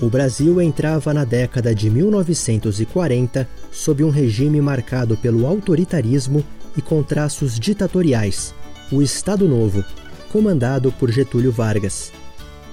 O 0.00 0.08
Brasil 0.08 0.60
entrava 0.62 1.12
na 1.12 1.24
década 1.24 1.74
de 1.74 1.90
1940 1.90 3.48
sob 3.72 4.04
um 4.04 4.10
regime 4.10 4.60
marcado 4.60 5.16
pelo 5.16 5.44
autoritarismo 5.44 6.44
e 6.76 6.82
com 6.82 7.02
traços 7.02 7.58
ditatoriais, 7.58 8.54
o 8.92 9.02
Estado 9.02 9.48
Novo, 9.48 9.84
comandado 10.30 10.92
por 10.92 11.10
Getúlio 11.10 11.50
Vargas. 11.50 12.12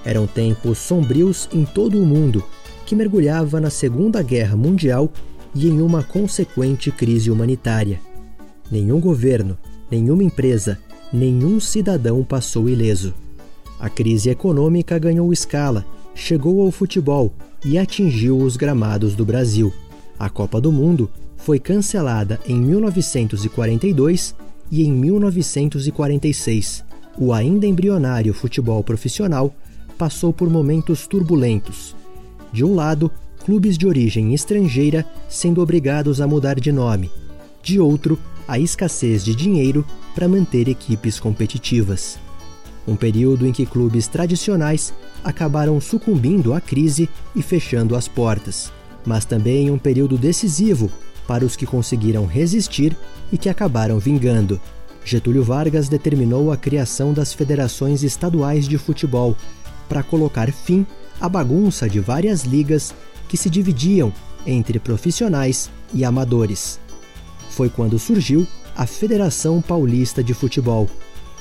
Eram 0.05 0.27
tempos 0.27 0.77
sombrios 0.77 1.49
em 1.51 1.65
todo 1.65 1.99
o 1.99 2.05
mundo, 2.05 2.43
que 2.85 2.95
mergulhava 2.95 3.59
na 3.59 3.71
Segunda 3.71 4.21
Guerra 4.21 4.55
Mundial 4.55 5.11
e 5.55 5.67
em 5.67 5.81
uma 5.81 6.03
consequente 6.03 6.91
crise 6.91 7.31
humanitária. 7.31 7.99
Nenhum 8.69 8.99
governo, 8.99 9.57
nenhuma 9.89 10.23
empresa, 10.23 10.77
nenhum 11.11 11.59
cidadão 11.59 12.23
passou 12.23 12.69
ileso. 12.69 13.15
A 13.79 13.89
crise 13.89 14.29
econômica 14.29 14.99
ganhou 14.99 15.33
escala, 15.33 15.83
chegou 16.15 16.61
ao 16.61 16.71
futebol 16.71 17.33
e 17.63 17.77
atingiu 17.77 18.37
os 18.37 18.57
gramados 18.57 19.13
do 19.13 19.25
Brasil. 19.25 19.71
A 20.17 20.29
Copa 20.29 20.61
do 20.61 20.71
Mundo 20.71 21.11
foi 21.35 21.59
cancelada 21.59 22.39
em 22.47 22.55
1942 22.59 24.33
e 24.71 24.83
em 24.83 24.91
1946. 24.91 26.83
O 27.17 27.33
ainda 27.33 27.67
embrionário 27.67 28.33
futebol 28.33 28.83
profissional 28.83 29.53
passou 29.97 30.33
por 30.33 30.49
momentos 30.49 31.05
turbulentos. 31.05 31.95
De 32.51 32.63
um 32.63 32.73
lado, 32.73 33.11
clubes 33.43 33.77
de 33.77 33.85
origem 33.85 34.33
estrangeira 34.33 35.05
sendo 35.29 35.61
obrigados 35.61 36.19
a 36.19 36.27
mudar 36.27 36.59
de 36.59 36.71
nome. 36.71 37.11
De 37.61 37.79
outro, 37.79 38.17
a 38.47 38.57
escassez 38.57 39.23
de 39.23 39.35
dinheiro 39.35 39.85
para 40.13 40.27
manter 40.27 40.67
equipes 40.67 41.19
competitivas. 41.19 42.17
Um 42.87 42.95
período 42.95 43.47
em 43.47 43.51
que 43.51 43.65
clubes 43.65 44.07
tradicionais 44.07 44.93
acabaram 45.23 45.79
sucumbindo 45.81 46.53
à 46.53 46.61
crise 46.61 47.09
e 47.35 47.41
fechando 47.41 47.95
as 47.95 48.07
portas, 48.07 48.71
mas 49.05 49.25
também 49.25 49.71
um 49.71 49.77
período 49.77 50.17
decisivo 50.17 50.91
para 51.27 51.45
os 51.45 51.55
que 51.55 51.65
conseguiram 51.65 52.25
resistir 52.25 52.95
e 53.31 53.37
que 53.37 53.49
acabaram 53.49 53.97
vingando. 53.97 54.61
Getúlio 55.03 55.43
Vargas 55.43 55.87
determinou 55.87 56.51
a 56.51 56.57
criação 56.57 57.13
das 57.13 57.33
federações 57.33 58.03
estaduais 58.03 58.67
de 58.67 58.77
futebol 58.77 59.35
para 59.87 60.03
colocar 60.03 60.51
fim 60.51 60.85
à 61.19 61.29
bagunça 61.29 61.87
de 61.87 61.99
várias 61.99 62.43
ligas 62.43 62.93
que 63.27 63.37
se 63.37 63.49
dividiam 63.49 64.11
entre 64.45 64.79
profissionais 64.79 65.69
e 65.93 66.03
amadores. 66.03 66.79
Foi 67.49 67.69
quando 67.69 67.97
surgiu 67.97 68.45
a 68.75 68.85
Federação 68.85 69.61
Paulista 69.61 70.23
de 70.23 70.33
Futebol. 70.33 70.89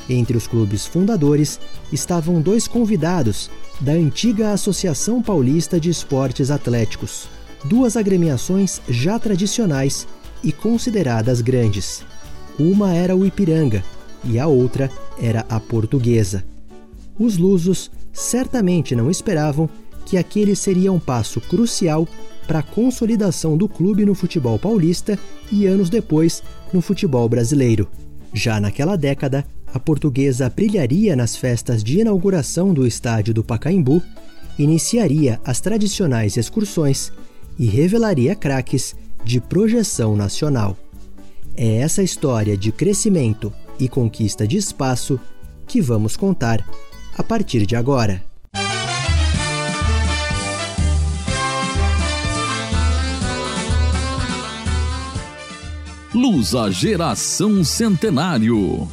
Entre 0.09 0.37
os 0.37 0.47
clubes 0.47 0.87
fundadores 0.87 1.59
estavam 1.93 2.41
dois 2.41 2.69
convidados 2.69 3.51
da 3.81 3.93
antiga 3.93 4.53
Associação 4.53 5.23
Paulista 5.23 5.81
de 5.81 5.89
Esportes 5.89 6.51
Atléticos, 6.51 7.29
duas 7.65 7.97
agremiações 7.97 8.81
já 8.89 9.19
tradicionais 9.19 10.07
e 10.43 10.53
consideradas 10.53 11.41
grandes. 11.41 12.05
Uma 12.59 12.93
era 12.93 13.17
o 13.17 13.25
Ipiranga 13.25 13.83
e 14.25 14.39
a 14.39 14.47
outra 14.47 14.91
era 15.21 15.45
a 15.49 15.59
Portuguesa. 15.59 16.45
Os 17.19 17.39
lusos 17.39 17.91
certamente 18.13 18.95
não 18.95 19.11
esperavam 19.11 19.69
que 20.05 20.19
aquele 20.19 20.55
seria 20.55 20.93
um 20.93 21.01
passo 21.01 21.41
crucial 21.41 22.07
para 22.47 22.59
a 22.59 22.63
consolidação 22.63 23.57
do 23.57 23.69
clube 23.69 24.05
no 24.05 24.15
futebol 24.15 24.59
paulista 24.59 25.19
e 25.51 25.67
anos 25.67 25.89
depois 25.89 26.43
no 26.73 26.83
futebol 26.83 27.27
brasileiro. 27.29 27.89
Já 28.33 28.61
naquela 28.61 28.97
década, 28.97 29.47
a 29.75 29.81
portuguesa 29.81 30.49
brilharia 30.49 31.17
nas 31.17 31.35
festas 31.35 31.83
de 31.83 31.99
inauguração 31.99 32.73
do 32.73 32.87
estádio 32.87 33.35
do 33.35 33.43
Pacaembu, 33.43 34.01
iniciaria 34.57 35.41
as 35.45 35.61
tradicionais 35.61 36.37
excursões 36.37 37.13
e 37.59 37.67
revelaria 37.67 38.37
craques 38.37 38.95
de 39.25 39.41
projeção 39.41 40.15
nacional. 40.15 40.77
É 41.57 41.79
essa 41.79 42.05
história 42.05 42.57
de 42.57 42.71
crescimento 42.71 43.53
e 43.77 43.89
conquista 43.89 44.47
de 44.47 44.57
espaço 44.57 45.19
que 45.67 45.81
vamos 45.81 46.17
contar 46.17 46.65
a 47.19 47.23
partir 47.25 47.67
de 47.67 47.75
agora. 47.75 48.23
Lusa 56.15 56.71
Geração 56.71 57.65
Centenário. 57.65 58.89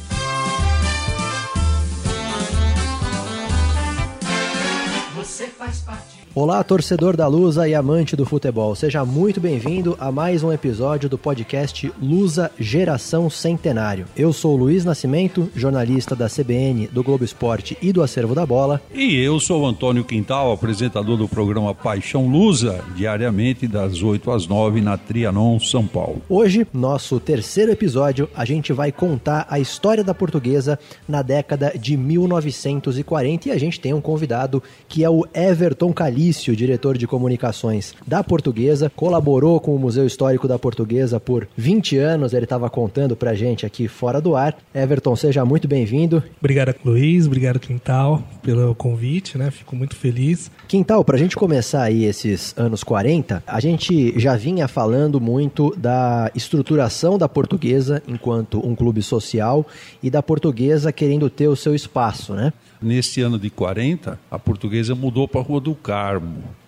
Olá, 6.34 6.64
torcedor 6.64 7.14
da 7.14 7.26
Lusa 7.26 7.68
e 7.68 7.74
amante 7.74 8.16
do 8.16 8.24
futebol. 8.24 8.74
Seja 8.74 9.04
muito 9.04 9.38
bem-vindo 9.38 9.94
a 10.00 10.10
mais 10.10 10.42
um 10.42 10.50
episódio 10.50 11.06
do 11.06 11.18
podcast 11.18 11.92
Lusa 12.00 12.50
Geração 12.58 13.28
Centenário. 13.28 14.06
Eu 14.16 14.32
sou 14.32 14.56
Luiz 14.56 14.82
Nascimento, 14.82 15.50
jornalista 15.54 16.16
da 16.16 16.30
CBN, 16.30 16.86
do 16.86 17.02
Globo 17.02 17.22
Esporte 17.22 17.76
e 17.82 17.92
do 17.92 18.02
Acervo 18.02 18.34
da 18.34 18.46
Bola. 18.46 18.80
E 18.94 19.14
eu 19.22 19.38
sou 19.38 19.60
o 19.60 19.66
Antônio 19.66 20.04
Quintal, 20.04 20.50
apresentador 20.50 21.18
do 21.18 21.28
programa 21.28 21.74
Paixão 21.74 22.26
Lusa, 22.26 22.82
diariamente 22.96 23.68
das 23.68 24.02
8 24.02 24.30
às 24.30 24.46
9 24.46 24.80
na 24.80 24.96
Trianon, 24.96 25.60
São 25.60 25.86
Paulo. 25.86 26.22
Hoje, 26.30 26.66
nosso 26.72 27.20
terceiro 27.20 27.72
episódio, 27.72 28.26
a 28.34 28.46
gente 28.46 28.72
vai 28.72 28.90
contar 28.90 29.46
a 29.50 29.60
história 29.60 30.02
da 30.02 30.14
portuguesa 30.14 30.78
na 31.06 31.20
década 31.20 31.74
de 31.78 31.94
1940 31.94 33.50
e 33.50 33.52
a 33.52 33.58
gente 33.58 33.78
tem 33.78 33.92
um 33.92 34.00
convidado 34.00 34.62
que 34.88 35.04
é 35.04 35.10
o 35.10 35.26
Everton 35.34 35.92
Cali 35.92 36.21
Felício, 36.22 36.54
diretor 36.54 36.96
de 36.96 37.04
comunicações 37.04 37.96
da 38.06 38.22
Portuguesa, 38.22 38.88
colaborou 38.94 39.58
com 39.58 39.74
o 39.74 39.78
Museu 39.78 40.06
Histórico 40.06 40.46
da 40.46 40.56
Portuguesa 40.56 41.18
por 41.18 41.48
20 41.56 41.98
anos, 41.98 42.32
ele 42.32 42.44
estava 42.44 42.70
contando 42.70 43.16
pra 43.16 43.34
gente 43.34 43.66
aqui 43.66 43.88
fora 43.88 44.20
do 44.20 44.36
ar. 44.36 44.56
Everton, 44.72 45.16
seja 45.16 45.44
muito 45.44 45.66
bem-vindo. 45.66 46.22
Obrigado, 46.38 46.76
Luiz, 46.84 47.26
obrigado, 47.26 47.58
Quintal, 47.58 48.22
pelo 48.40 48.72
convite, 48.72 49.36
né? 49.36 49.50
Fico 49.50 49.74
muito 49.74 49.96
feliz. 49.96 50.48
Quintal, 50.68 51.04
pra 51.04 51.18
gente 51.18 51.34
começar 51.34 51.82
aí 51.82 52.04
esses 52.04 52.54
anos 52.56 52.84
40, 52.84 53.42
a 53.44 53.58
gente 53.58 54.16
já 54.16 54.36
vinha 54.36 54.68
falando 54.68 55.20
muito 55.20 55.74
da 55.76 56.30
estruturação 56.36 57.18
da 57.18 57.28
Portuguesa 57.28 58.00
enquanto 58.06 58.64
um 58.64 58.76
clube 58.76 59.02
social 59.02 59.66
e 60.00 60.08
da 60.08 60.22
Portuguesa 60.22 60.92
querendo 60.92 61.28
ter 61.28 61.48
o 61.48 61.56
seu 61.56 61.74
espaço, 61.74 62.32
né? 62.32 62.52
Neste 62.80 63.20
ano 63.20 63.38
de 63.38 63.48
40, 63.48 64.18
a 64.28 64.38
portuguesa 64.38 64.92
mudou 64.94 65.28
para 65.28 65.40
a 65.40 65.44
Rua 65.44 65.60
do 65.60 65.72
Carmo. 65.72 66.11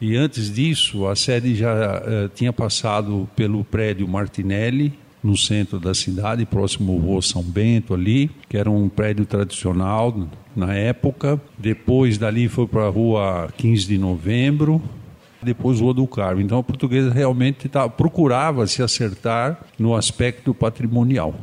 E 0.00 0.16
antes 0.16 0.52
disso, 0.52 1.06
a 1.06 1.16
sede 1.16 1.54
já 1.54 1.74
uh, 1.74 2.28
tinha 2.34 2.52
passado 2.52 3.28
pelo 3.34 3.64
prédio 3.64 4.06
Martinelli, 4.06 4.92
no 5.24 5.38
centro 5.38 5.80
da 5.80 5.94
cidade, 5.94 6.44
próximo 6.44 7.14
ao 7.14 7.22
São 7.22 7.42
Bento 7.42 7.94
ali, 7.94 8.30
que 8.46 8.58
era 8.58 8.70
um 8.70 8.90
prédio 8.90 9.24
tradicional 9.24 10.14
na 10.54 10.74
época. 10.74 11.40
Depois 11.56 12.18
dali 12.18 12.46
foi 12.46 12.66
para 12.66 12.86
a 12.86 12.90
Rua 12.90 13.48
15 13.56 13.86
de 13.86 13.96
Novembro, 13.96 14.82
depois 15.42 15.80
Rua 15.80 15.94
do 15.94 16.06
Carmo. 16.06 16.42
Então 16.42 16.58
a 16.58 16.62
portuguesa 16.62 17.10
realmente 17.10 17.70
tá, 17.70 17.88
procurava 17.88 18.66
se 18.66 18.82
acertar 18.82 19.58
no 19.78 19.96
aspecto 19.96 20.52
patrimonial. 20.52 21.34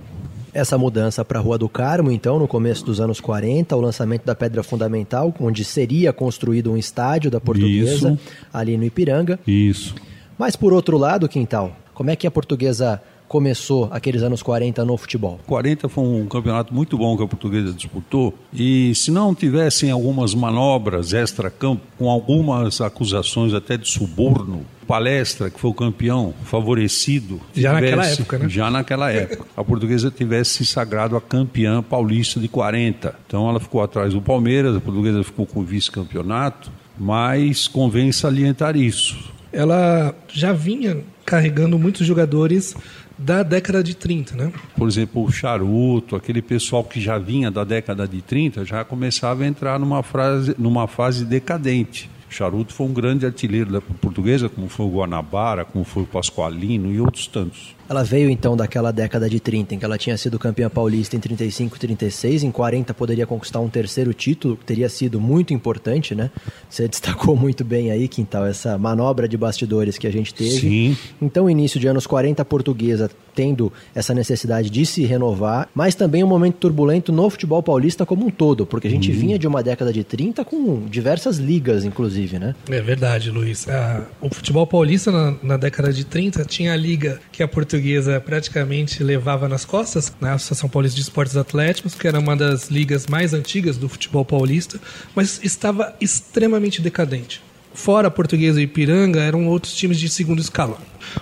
Essa 0.54 0.78
mudança 0.78 1.24
para 1.24 1.40
a 1.40 1.42
Rua 1.42 1.58
do 1.58 1.70
Carmo, 1.70 2.12
então, 2.12 2.38
no 2.38 2.48
começo 2.48 2.86
dos 2.86 3.00
anos 3.00 3.22
40, 3.22 3.74
o 3.76 3.80
lançamento 3.80 4.26
da 4.26 4.36
Pedra 4.36 4.62
Fundamental, 4.62 5.34
onde 5.40 5.64
seria 5.64 6.12
construído 6.12 6.72
um 6.72 6.78
estádio 6.78 7.32
da 7.32 7.40
Portuguesa, 7.40 8.12
Isso. 8.12 8.20
ali 8.54 8.78
no 8.78 8.84
Ipiranga. 8.84 9.40
Isso. 9.48 9.96
Mas, 10.38 10.58
por 10.58 10.74
outro 10.74 10.98
lado, 10.98 11.30
Quintal, 11.30 11.74
como 11.94 12.10
é 12.10 12.16
que 12.18 12.28
a 12.28 12.32
Portuguesa 12.32 13.02
começou 13.32 13.88
aqueles 13.92 14.24
anos 14.24 14.44
40 14.44 14.84
no 14.84 14.98
futebol? 14.98 15.40
40 15.48 15.88
foi 15.88 16.04
um 16.04 16.26
campeonato 16.26 16.74
muito 16.74 16.98
bom 16.98 17.16
que 17.16 17.24
a 17.24 17.28
portuguesa 17.28 17.72
disputou 17.72 18.38
e 18.54 18.94
se 18.94 19.10
não 19.10 19.34
tivessem 19.34 19.90
algumas 19.90 20.36
manobras 20.36 21.14
extra-campo, 21.14 21.82
com 21.98 22.10
algumas 22.10 22.82
acusações 22.82 23.54
até 23.54 23.78
de 23.78 23.88
suborno, 23.88 24.66
Palestra, 24.86 25.50
que 25.50 25.58
foi 25.58 25.70
o 25.70 25.74
campeão 25.74 26.34
favorecido. 26.44 27.40
Já 27.56 27.76
tivesse, 27.76 27.96
naquela 27.96 28.06
época, 28.06 28.38
né? 28.38 28.50
Já 28.50 28.70
naquela 28.70 29.10
época. 29.10 29.46
A 29.56 29.64
portuguesa 29.64 30.12
tivesse 30.12 30.56
se 30.56 30.66
sagrado 30.66 31.16
a 31.16 31.22
campeã 31.22 31.82
paulista 31.82 32.38
de 32.38 32.50
40. 32.50 33.16
Então 33.26 33.50
ela 33.50 33.62
ficou 33.62 33.82
atrás 33.82 34.14
do 34.14 34.22
Palmeiras, 34.22 34.76
a 34.76 34.82
portuguesa 34.82 35.24
ficou 35.24 35.46
com 35.46 35.62
o 35.62 35.64
vice-campeonato, 35.64 36.70
mas 37.00 37.66
convém 37.66 38.12
salientar 38.12 38.76
isso. 38.76 39.32
Ela 39.54 40.14
já 40.28 40.52
vinha 40.52 41.02
carregando 41.26 41.80
muitos 41.80 42.06
jogadores 42.06 42.76
da 43.22 43.44
década 43.44 43.84
de 43.84 43.96
30, 43.96 44.36
né? 44.36 44.52
Por 44.76 44.88
exemplo, 44.88 45.24
o 45.24 45.32
charuto, 45.32 46.16
aquele 46.16 46.42
pessoal 46.42 46.84
que 46.84 47.00
já 47.00 47.18
vinha 47.18 47.52
da 47.52 47.64
década 47.64 48.08
de 48.08 48.22
30, 48.22 48.66
já 48.66 48.84
começava 48.84 49.44
a 49.44 49.48
entrar 49.48 49.80
numa, 49.80 50.02
frase, 50.02 50.56
numa 50.58 50.88
fase 50.88 51.24
decadente. 51.26 52.10
Charuto 52.30 52.74
foi 52.74 52.88
um 52.88 52.94
grande 52.94 53.26
artilheiro 53.26 53.72
da 53.72 53.82
portuguesa, 53.82 54.48
como 54.48 54.70
foi 54.70 54.86
o 54.86 54.90
Guanabara, 54.90 55.66
como 55.66 55.84
foi 55.84 56.04
o 56.04 56.08
Pascoalino 56.08 56.92
e 56.92 57.00
outros 57.00 57.28
tantos. 57.28 57.76
Ela 57.92 58.06
veio 58.06 58.30
então 58.30 58.56
daquela 58.56 58.90
década 58.90 59.30
de 59.30 59.38
30, 59.38 59.76
em 59.76 59.78
que 59.78 59.84
ela 59.84 59.98
tinha 59.98 60.16
sido 60.16 60.40
campeã 60.40 60.70
paulista 60.70 61.18
em 61.18 61.20
35 61.20 61.76
e 61.76 61.80
36, 61.80 62.44
em 62.44 62.50
40 62.50 62.94
poderia 62.94 63.28
conquistar 63.28 63.60
um 63.60 63.68
terceiro 63.68 64.14
título, 64.14 64.56
que 64.56 64.64
teria 64.64 64.88
sido 64.88 65.20
muito 65.20 65.54
importante, 65.54 66.16
né? 66.16 66.32
Você 66.70 66.88
destacou 66.90 67.36
muito 67.36 67.66
bem 67.66 67.92
aí, 67.92 68.08
Quintal, 68.08 68.46
essa 68.46 68.78
manobra 68.78 69.28
de 69.28 69.36
bastidores 69.36 69.98
que 69.98 70.08
a 70.08 70.10
gente 70.10 70.34
teve. 70.34 70.62
Sim. 70.62 70.98
Então, 71.22 71.50
início 71.50 71.82
de 71.82 71.88
anos 71.88 72.08
40, 72.08 72.42
a 72.42 72.46
portuguesa 72.46 73.12
tendo 73.36 73.72
essa 73.94 74.14
necessidade 74.14 74.70
de 74.70 74.86
se 74.86 75.04
renovar, 75.04 75.68
mas 75.76 75.94
também 75.94 76.24
um 76.24 76.28
momento 76.28 76.56
turbulento 76.56 77.12
no 77.12 77.30
futebol 77.30 77.62
paulista 77.62 78.06
como 78.06 78.26
um 78.26 78.30
todo, 78.30 78.66
porque 78.66 78.88
a 78.88 78.92
gente 78.92 79.12
uhum. 79.12 79.18
vinha 79.18 79.40
de 79.40 79.48
uma 79.48 79.62
década 79.62 79.92
de 79.92 80.04
30 80.04 80.46
com 80.46 80.86
diversas 80.86 81.38
ligas, 81.38 81.84
inclusive, 81.84 82.40
né? 82.40 82.56
É 82.70 82.82
verdade, 82.82 83.32
Luiz. 83.32 83.68
Ah, 83.68 84.06
o 84.22 84.34
futebol 84.34 84.66
paulista 84.66 85.12
na, 85.12 85.36
na, 85.44 85.58
década 85.58 85.92
de 85.92 86.06
30 86.06 86.46
tinha 86.46 86.74
a 86.74 86.76
liga 86.76 87.20
que 87.32 87.44
a 87.44 87.48
portuguesa 87.48 87.81
praticamente 88.26 89.04
levava 89.04 89.48
nas 89.48 89.66
costas, 89.66 90.14
na 90.20 90.30
né? 90.30 90.34
Associação 90.36 90.70
Paulista 90.70 90.96
de 90.96 91.02
Esportes 91.02 91.36
Atléticos, 91.36 91.96
que 91.96 92.08
era 92.08 92.20
uma 92.20 92.36
das 92.36 92.70
ligas 92.70 93.08
mais 93.08 93.34
antigas 93.34 93.78
do 93.78 93.90
futebol 93.90 94.24
paulista, 94.24 94.80
mas 95.16 95.40
estava 95.44 95.96
extremamente 96.00 96.82
decadente. 96.82 97.42
Fora 97.74 98.10
a 98.10 98.12
Portuguesa 98.12 98.60
e 98.60 98.66
Ipiranga, 98.66 99.22
eram 99.22 99.48
outros 99.48 99.74
times 99.74 99.98
de 99.98 100.10
segundo 100.10 100.42
escalão. 100.42 100.78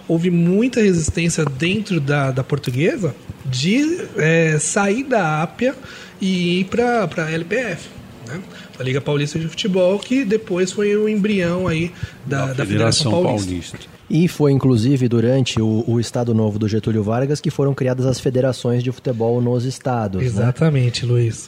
Houve 0.07 0.31
muita 0.31 0.81
resistência 0.81 1.45
dentro 1.45 1.99
da, 1.99 2.31
da 2.31 2.43
Portuguesa 2.43 3.15
de 3.45 4.07
é, 4.17 4.57
sair 4.59 5.03
da 5.03 5.43
Ápia 5.43 5.75
e 6.19 6.61
ir 6.61 6.65
para 6.65 7.07
a 7.17 7.31
LPF, 7.31 7.87
né? 8.27 8.41
A 8.79 8.83
Liga 8.83 9.01
Paulista 9.01 9.37
de 9.37 9.47
Futebol, 9.47 9.99
que 9.99 10.23
depois 10.23 10.71
foi 10.71 10.95
o 10.95 11.09
embrião 11.09 11.67
aí 11.67 11.91
da, 12.25 12.45
da, 12.47 12.53
da 12.53 12.65
Federação, 12.65 13.11
Federação 13.11 13.11
Paulista. 13.11 13.77
Paulista. 13.77 13.99
E 14.09 14.27
foi 14.27 14.51
inclusive 14.53 15.07
durante 15.09 15.61
o, 15.61 15.83
o, 15.85 15.99
Estado 15.99 16.33
Novo 16.33 16.57
do 16.57 16.67
Getúlio 16.67 17.03
Vargas 17.03 17.41
que 17.41 17.51
foram 17.51 17.73
criadas 17.73 18.05
as 18.05 18.19
federações 18.19 18.81
de 18.81 18.91
futebol 18.91 19.41
nos 19.41 19.65
estados. 19.65 20.21
Né? 20.21 20.27
Exatamente, 20.27 21.05
né? 21.05 21.11
Luiz. 21.11 21.47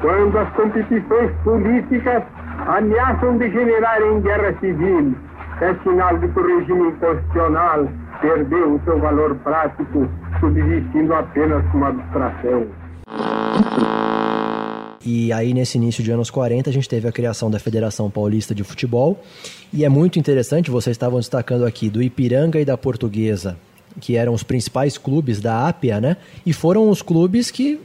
Quando 0.00 0.38
as 0.38 0.54
competições 0.54 1.32
políticas 1.42 2.22
ameaçam 2.66 3.38
degenerar 3.38 4.00
em 4.02 4.20
guerra 4.20 4.54
civil, 4.60 5.16
é 5.62 5.74
sinal 5.82 6.18
de 6.18 6.28
que 6.28 6.38
o 6.38 6.58
regime 6.58 6.88
inconstitucional 6.88 7.88
perdeu 8.20 8.74
o 8.74 8.80
seu 8.84 9.00
valor 9.00 9.34
prático, 9.36 10.06
subsistindo 10.40 11.14
apenas 11.14 11.64
como 11.72 11.86
abstração. 11.86 12.83
E 15.04 15.32
aí, 15.32 15.52
nesse 15.52 15.76
início 15.76 16.02
de 16.02 16.10
anos 16.10 16.30
40, 16.30 16.70
a 16.70 16.72
gente 16.72 16.88
teve 16.88 17.06
a 17.06 17.12
criação 17.12 17.50
da 17.50 17.58
Federação 17.58 18.10
Paulista 18.10 18.54
de 18.54 18.64
Futebol. 18.64 19.22
E 19.72 19.84
é 19.84 19.88
muito 19.88 20.18
interessante, 20.18 20.70
vocês 20.70 20.94
estavam 20.94 21.18
destacando 21.18 21.66
aqui, 21.66 21.90
do 21.90 22.02
Ipiranga 22.02 22.58
e 22.58 22.64
da 22.64 22.78
Portuguesa, 22.78 23.56
que 24.00 24.16
eram 24.16 24.32
os 24.32 24.42
principais 24.42 24.96
clubes 24.96 25.40
da 25.40 25.68
Ápia, 25.68 26.00
né? 26.00 26.16
E 26.46 26.52
foram 26.52 26.88
os 26.88 27.02
clubes 27.02 27.50
que 27.50 27.78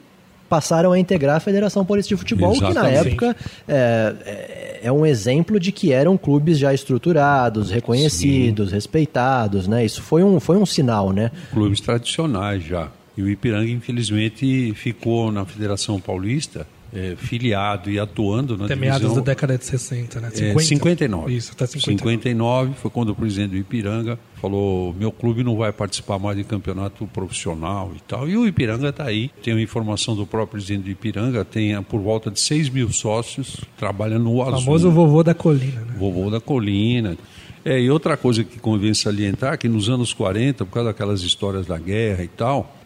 passaram 0.49 0.91
a 0.91 0.99
integrar 0.99 1.35
a 1.37 1.39
Federação 1.39 1.85
Paulista 1.85 2.09
de 2.09 2.17
Futebol, 2.17 2.53
Exatamente. 2.53 2.75
que 2.75 2.81
na 2.81 2.89
época 2.89 3.35
é, 3.67 4.15
é, 4.25 4.79
é, 4.83 4.91
um 4.91 5.05
exemplo 5.05 5.59
de 5.59 5.71
que 5.71 5.91
eram 5.91 6.17
clubes 6.17 6.57
já 6.57 6.73
estruturados, 6.73 7.69
reconhecidos, 7.69 8.69
Sim. 8.69 8.75
respeitados, 8.75 9.67
né? 9.67 9.85
Isso 9.85 10.01
foi 10.01 10.23
um, 10.23 10.39
foi 10.39 10.57
um 10.57 10.65
sinal, 10.65 11.11
né? 11.11 11.31
Clubes 11.53 11.79
tradicionais 11.79 12.63
já. 12.63 12.89
E 13.19 13.21
o 13.21 13.29
Ipiranga, 13.29 13.69
infelizmente, 13.69 14.73
ficou 14.75 15.29
na 15.29 15.43
Federação 15.43 15.99
Paulista 15.99 16.65
é, 16.93 17.17
filiado 17.17 17.91
e 17.91 17.99
atuando 17.99 18.57
na 18.57 18.63
Até 18.63 18.75
divisão... 18.75 18.97
meados 18.97 19.15
da 19.15 19.21
década 19.21 19.57
de 19.57 19.65
60, 19.65 20.21
né? 20.21 20.29
50? 20.29 20.61
É, 20.61 20.65
59. 20.65 21.33
Isso, 21.33 21.51
até 21.51 21.67
59. 21.67 21.97
59 21.97 22.73
foi 22.75 22.89
quando 22.89 23.09
o 23.09 23.15
presidente 23.15 23.49
do 23.49 23.57
Ipiranga 23.57 24.17
falou, 24.35 24.95
meu 24.97 25.11
clube 25.11 25.43
não 25.43 25.57
vai 25.57 25.73
participar 25.73 26.17
mais 26.17 26.37
de 26.37 26.45
campeonato 26.45 27.05
profissional 27.07 27.91
e 27.93 27.99
tal. 28.03 28.25
E 28.25 28.37
o 28.37 28.47
Ipiranga 28.47 28.87
está 28.87 29.03
aí. 29.03 29.29
Tem 29.43 29.53
uma 29.53 29.61
informação 29.61 30.15
do 30.15 30.25
próprio 30.25 30.53
presidente 30.53 30.83
do 30.83 30.89
Ipiranga, 30.89 31.43
tem 31.43 31.83
por 31.83 31.99
volta 31.99 32.31
de 32.31 32.39
6 32.39 32.69
mil 32.69 32.89
sócios, 32.93 33.57
trabalhando 33.77 34.23
no 34.23 34.41
azul. 34.41 34.53
O 34.53 34.61
famoso 34.61 34.91
vovô 34.91 35.21
da 35.23 35.33
colina, 35.33 35.81
né? 35.81 35.93
Vovô 35.99 36.29
da 36.29 36.39
colina. 36.39 37.17
É, 37.65 37.77
e 37.81 37.91
outra 37.91 38.15
coisa 38.15 38.45
que 38.45 38.57
convém 38.57 38.93
salientar, 38.93 39.57
que 39.57 39.67
nos 39.67 39.89
anos 39.89 40.13
40, 40.13 40.63
por 40.63 40.71
causa 40.71 40.91
daquelas 40.91 41.21
histórias 41.21 41.67
da 41.67 41.77
guerra 41.77 42.23
e 42.23 42.29
tal 42.29 42.78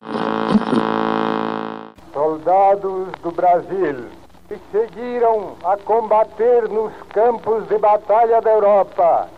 soldados 2.13 3.11
do 3.21 3.31
Brasil 3.31 4.05
que 4.47 4.57
seguiram 4.71 5.55
a 5.63 5.77
combater 5.77 6.69
nos 6.69 6.91
campos 7.09 7.67
de 7.67 7.77
batalha 7.77 8.41
da 8.41 8.51
Europa 8.51 9.29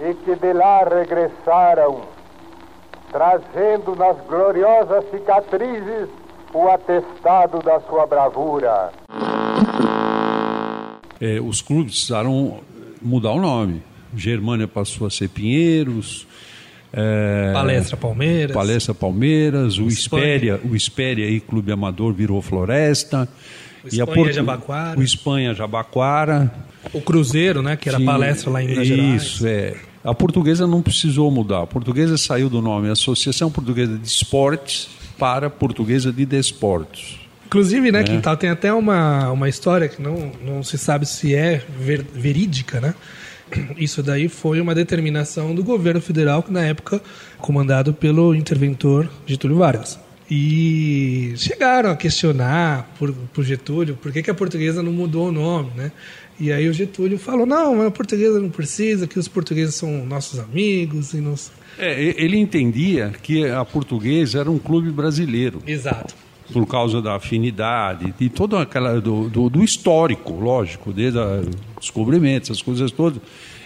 e 0.00 0.14
que 0.14 0.34
de 0.34 0.52
lá 0.52 0.84
regressaram, 0.84 2.02
trazendo 3.10 3.94
nas 3.96 4.16
gloriosas 4.26 5.04
cicatrizes 5.10 6.08
o 6.52 6.68
atestado 6.68 7.58
da 7.60 7.80
sua 7.80 8.06
bravura. 8.06 8.92
É, 11.20 11.40
os 11.40 11.62
clubes 11.62 11.92
precisaram 11.92 12.60
mudar 13.00 13.32
o 13.32 13.40
nome. 13.40 13.82
Germânia 14.14 14.66
passou 14.66 15.06
a 15.06 15.10
ser 15.10 15.28
Pinheiros, 15.28 16.26
é, 16.98 17.52
Palestra 17.52 17.94
Palmeiras. 17.94 18.56
Palestra 18.56 18.94
Palmeiras, 18.94 19.78
o 19.78 19.86
Espéria, 19.86 20.58
o 20.64 20.74
Espéria 20.74 21.26
aí, 21.26 21.40
Clube 21.40 21.70
Amador 21.70 22.14
virou 22.14 22.40
Floresta. 22.40 23.28
O 23.84 23.88
Espanha 23.88 24.06
Porto, 24.06 24.32
Jabaquara. 24.32 24.98
O 24.98 25.02
Espanha 25.02 25.54
Jabaquara. 25.54 26.54
O 26.94 27.02
Cruzeiro, 27.02 27.60
né, 27.60 27.76
que 27.76 27.90
era 27.90 27.98
Sim, 27.98 28.06
palestra 28.06 28.50
lá 28.50 28.62
em 28.62 28.68
Minas 28.68 28.86
Gerais. 28.86 29.22
Isso, 29.22 29.46
é. 29.46 29.74
A 30.02 30.14
portuguesa 30.14 30.66
não 30.66 30.80
precisou 30.80 31.30
mudar. 31.30 31.62
A 31.62 31.66
portuguesa 31.66 32.16
saiu 32.16 32.48
do 32.48 32.62
nome 32.62 32.88
Associação 32.88 33.50
Portuguesa 33.50 33.98
de 33.98 34.06
Esportes 34.06 34.88
para 35.18 35.50
Portuguesa 35.50 36.10
de 36.10 36.24
Desportos. 36.24 37.20
Inclusive, 37.44 37.92
né, 37.92 38.00
é. 38.00 38.04
Quintal, 38.04 38.36
tem 38.38 38.48
até 38.48 38.72
uma, 38.72 39.30
uma 39.30 39.48
história 39.50 39.86
que 39.86 40.00
não, 40.00 40.32
não 40.42 40.62
se 40.62 40.78
sabe 40.78 41.04
se 41.04 41.34
é 41.34 41.62
ver, 41.78 42.02
verídica, 42.14 42.80
né? 42.80 42.94
Isso 43.76 44.02
daí 44.02 44.28
foi 44.28 44.60
uma 44.60 44.74
determinação 44.74 45.54
do 45.54 45.62
governo 45.62 46.00
federal, 46.00 46.42
que 46.42 46.52
na 46.52 46.64
época 46.64 47.00
comandado 47.38 47.92
pelo 47.92 48.34
interventor 48.34 49.08
Getúlio 49.26 49.58
Vargas. 49.58 49.98
E 50.28 51.34
chegaram 51.36 51.90
a 51.90 51.96
questionar 51.96 52.92
por, 52.98 53.12
por 53.32 53.44
Getúlio 53.44 53.94
por 53.94 54.10
que, 54.10 54.22
que 54.24 54.30
a 54.30 54.34
portuguesa 54.34 54.82
não 54.82 54.90
mudou 54.90 55.28
o 55.28 55.32
nome, 55.32 55.70
né? 55.76 55.92
E 56.38 56.52
aí 56.52 56.68
o 56.68 56.72
Getúlio 56.72 57.16
falou: 57.16 57.46
não, 57.46 57.86
a 57.86 57.90
portuguesa 57.90 58.40
não 58.40 58.50
precisa, 58.50 59.06
que 59.06 59.18
os 59.18 59.28
portugueses 59.28 59.76
são 59.76 60.04
nossos 60.04 60.40
amigos 60.40 61.14
e 61.14 61.18
nos. 61.18 61.52
É, 61.78 62.02
ele 62.02 62.36
entendia 62.38 63.12
que 63.22 63.48
a 63.48 63.64
portuguesa 63.64 64.40
era 64.40 64.50
um 64.50 64.58
clube 64.58 64.90
brasileiro. 64.90 65.62
Exato 65.66 66.25
por 66.52 66.66
causa 66.66 67.02
da 67.02 67.16
afinidade, 67.16 68.14
de 68.18 68.28
todo 68.28 68.56
aquela 68.56 69.00
do, 69.00 69.28
do, 69.28 69.50
do 69.50 69.64
histórico, 69.64 70.32
lógico, 70.34 70.92
desde 70.92 71.18
o 71.18 71.50
descobrimento, 71.80 72.44
essas 72.44 72.62
coisas 72.62 72.90
todas. 72.90 73.20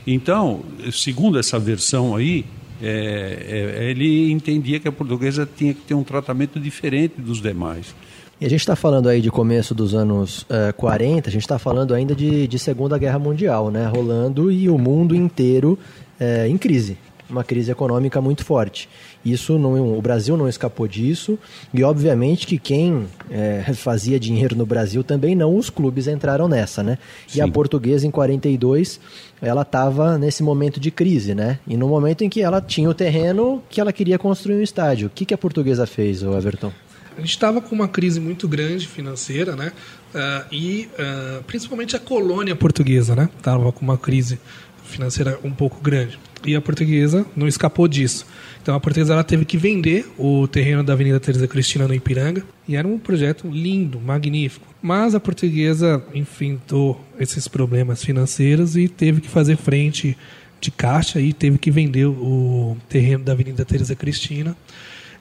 Então, 0.06 0.60
segundo 0.92 1.38
essa 1.38 1.58
versão 1.58 2.16
aí, 2.16 2.44
é, 2.82 3.76
é, 3.78 3.90
ele 3.90 4.32
entendia 4.32 4.80
que 4.80 4.88
a 4.88 4.92
portuguesa 4.92 5.48
tinha 5.56 5.74
que 5.74 5.82
ter 5.82 5.94
um 5.94 6.02
tratamento 6.02 6.58
diferente 6.58 7.20
dos 7.20 7.40
demais. 7.40 7.94
E 8.40 8.46
a 8.46 8.48
gente 8.48 8.60
está 8.60 8.74
falando 8.74 9.08
aí 9.08 9.20
de 9.20 9.30
começo 9.30 9.74
dos 9.74 9.94
anos 9.94 10.42
uh, 10.42 10.72
40, 10.78 11.28
a 11.28 11.32
gente 11.32 11.42
está 11.42 11.58
falando 11.58 11.92
ainda 11.92 12.14
de, 12.14 12.48
de 12.48 12.58
Segunda 12.58 12.96
Guerra 12.96 13.18
Mundial, 13.18 13.70
né, 13.70 13.86
rolando 13.86 14.50
e 14.50 14.70
o 14.70 14.78
mundo 14.78 15.14
inteiro 15.14 15.78
uh, 16.18 16.46
em 16.46 16.56
crise 16.56 16.96
uma 17.30 17.44
crise 17.44 17.70
econômica 17.70 18.20
muito 18.20 18.44
forte. 18.44 18.88
Isso 19.24 19.58
não, 19.58 19.96
o 19.96 20.02
Brasil 20.02 20.36
não 20.36 20.48
escapou 20.48 20.88
disso 20.88 21.38
e 21.72 21.82
obviamente 21.82 22.46
que 22.46 22.58
quem 22.58 23.06
é, 23.30 23.72
fazia 23.74 24.18
dinheiro 24.18 24.56
no 24.56 24.66
Brasil 24.66 25.04
também 25.04 25.34
não, 25.34 25.56
os 25.56 25.70
clubes 25.70 26.06
entraram 26.06 26.48
nessa, 26.48 26.82
né? 26.82 26.98
Sim. 27.26 27.38
E 27.38 27.42
a 27.42 27.48
Portuguesa 27.48 28.06
em 28.06 28.10
42 28.10 29.00
ela 29.40 29.62
estava 29.62 30.18
nesse 30.18 30.42
momento 30.42 30.78
de 30.78 30.90
crise, 30.90 31.34
né? 31.34 31.58
E 31.66 31.76
no 31.76 31.88
momento 31.88 32.22
em 32.22 32.28
que 32.28 32.42
ela 32.42 32.60
tinha 32.60 32.88
o 32.88 32.94
terreno 32.94 33.62
que 33.70 33.80
ela 33.80 33.92
queria 33.92 34.18
construir 34.18 34.56
um 34.56 34.62
estádio. 34.62 35.06
O 35.08 35.10
que, 35.10 35.24
que 35.24 35.34
a 35.34 35.38
Portuguesa 35.38 35.86
fez, 35.86 36.22
o 36.22 36.36
Everton? 36.36 36.72
A 37.16 37.20
gente 37.20 37.30
estava 37.30 37.60
com 37.60 37.74
uma 37.74 37.88
crise 37.88 38.20
muito 38.20 38.48
grande 38.48 38.86
financeira, 38.86 39.56
né? 39.56 39.72
Uh, 40.14 40.54
e 40.54 40.88
uh, 40.94 41.42
principalmente 41.44 41.96
a 41.96 42.00
colônia 42.00 42.54
portuguesa, 42.54 43.14
né? 43.14 43.28
Estava 43.36 43.70
com 43.72 43.82
uma 43.82 43.98
crise 43.98 44.38
financeira 44.84 45.38
um 45.44 45.50
pouco 45.50 45.80
grande. 45.82 46.18
E 46.44 46.56
a 46.56 46.60
portuguesa 46.60 47.26
não 47.36 47.46
escapou 47.46 47.86
disso. 47.86 48.26
Então 48.62 48.74
a 48.74 48.80
portuguesa 48.80 49.12
ela 49.12 49.24
teve 49.24 49.44
que 49.44 49.58
vender 49.58 50.06
o 50.18 50.46
terreno 50.48 50.82
da 50.82 50.92
Avenida 50.92 51.20
Teresa 51.20 51.46
Cristina 51.46 51.86
no 51.86 51.94
Ipiranga. 51.94 52.42
E 52.66 52.76
era 52.76 52.86
um 52.86 52.98
projeto 52.98 53.48
lindo, 53.48 54.00
magnífico. 54.00 54.66
Mas 54.82 55.14
a 55.14 55.20
portuguesa 55.20 56.02
enfrentou 56.14 57.04
esses 57.18 57.46
problemas 57.46 58.02
financeiros 58.02 58.76
e 58.76 58.88
teve 58.88 59.20
que 59.20 59.28
fazer 59.28 59.56
frente 59.56 60.16
de 60.60 60.70
caixa 60.70 61.20
e 61.20 61.32
teve 61.32 61.58
que 61.58 61.70
vender 61.70 62.06
o 62.06 62.76
terreno 62.88 63.24
da 63.24 63.32
Avenida 63.32 63.64
Teresa 63.64 63.94
Cristina. 63.94 64.56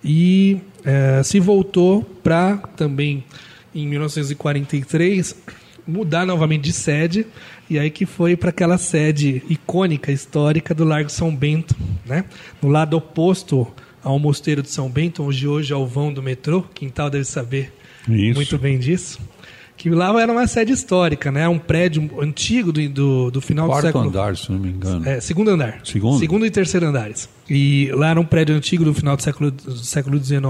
E 0.03 0.59
é, 0.83 1.21
se 1.23 1.39
voltou 1.39 2.03
para 2.23 2.57
também, 2.75 3.23
em 3.73 3.87
1943, 3.87 5.35
mudar 5.89 6.25
novamente 6.25 6.63
de 6.63 6.73
sede 6.73 7.25
e 7.69 7.77
aí 7.77 7.89
que 7.89 8.05
foi 8.05 8.35
para 8.35 8.49
aquela 8.49 8.77
sede 8.77 9.43
icônica, 9.49 10.11
histórica 10.11 10.73
do 10.73 10.83
Largo 10.83 11.09
São 11.09 11.35
Bento, 11.35 11.75
né? 12.05 12.25
No 12.61 12.69
lado 12.69 12.95
oposto 12.97 13.67
ao 14.03 14.17
Mosteiro 14.17 14.61
de 14.61 14.69
São 14.69 14.89
Bento, 14.89 15.23
onde 15.23 15.47
hoje 15.47 15.73
é 15.73 15.75
o 15.75 15.85
vão 15.85 16.13
do 16.13 16.23
metrô, 16.23 16.63
Quintal 16.73 17.09
deve 17.09 17.25
saber 17.25 17.73
Isso. 18.07 18.35
muito 18.35 18.57
bem 18.57 18.79
disso. 18.79 19.19
Que 19.77 19.89
lá 19.89 20.21
era 20.21 20.29
uma 20.29 20.45
sede 20.45 20.73
histórica, 20.73 21.31
né? 21.31 21.47
Um 21.47 21.57
prédio 21.57 22.09
antigo 22.21 22.69
do, 22.69 22.89
do, 22.89 23.31
do 23.31 23.39
final 23.41 23.65
Quarto 23.65 23.81
do 23.81 23.87
século... 23.87 24.09
andar, 24.09 24.35
se 24.35 24.51
não 24.51 24.59
me 24.59 24.69
engano. 24.71 25.07
É, 25.07 25.21
segundo 25.21 25.51
andar. 25.51 25.79
Segundo? 25.85 26.19
Segundo 26.19 26.45
e 26.45 26.51
terceiro 26.51 26.85
andares. 26.87 27.29
E 27.49 27.89
lá 27.93 28.09
era 28.09 28.19
um 28.19 28.25
prédio 28.25 28.53
antigo 28.55 28.83
do 28.83 28.93
final 28.93 29.15
do 29.15 29.23
século, 29.23 29.51
do 29.51 29.77
século 29.77 30.21
XIX. 30.21 30.41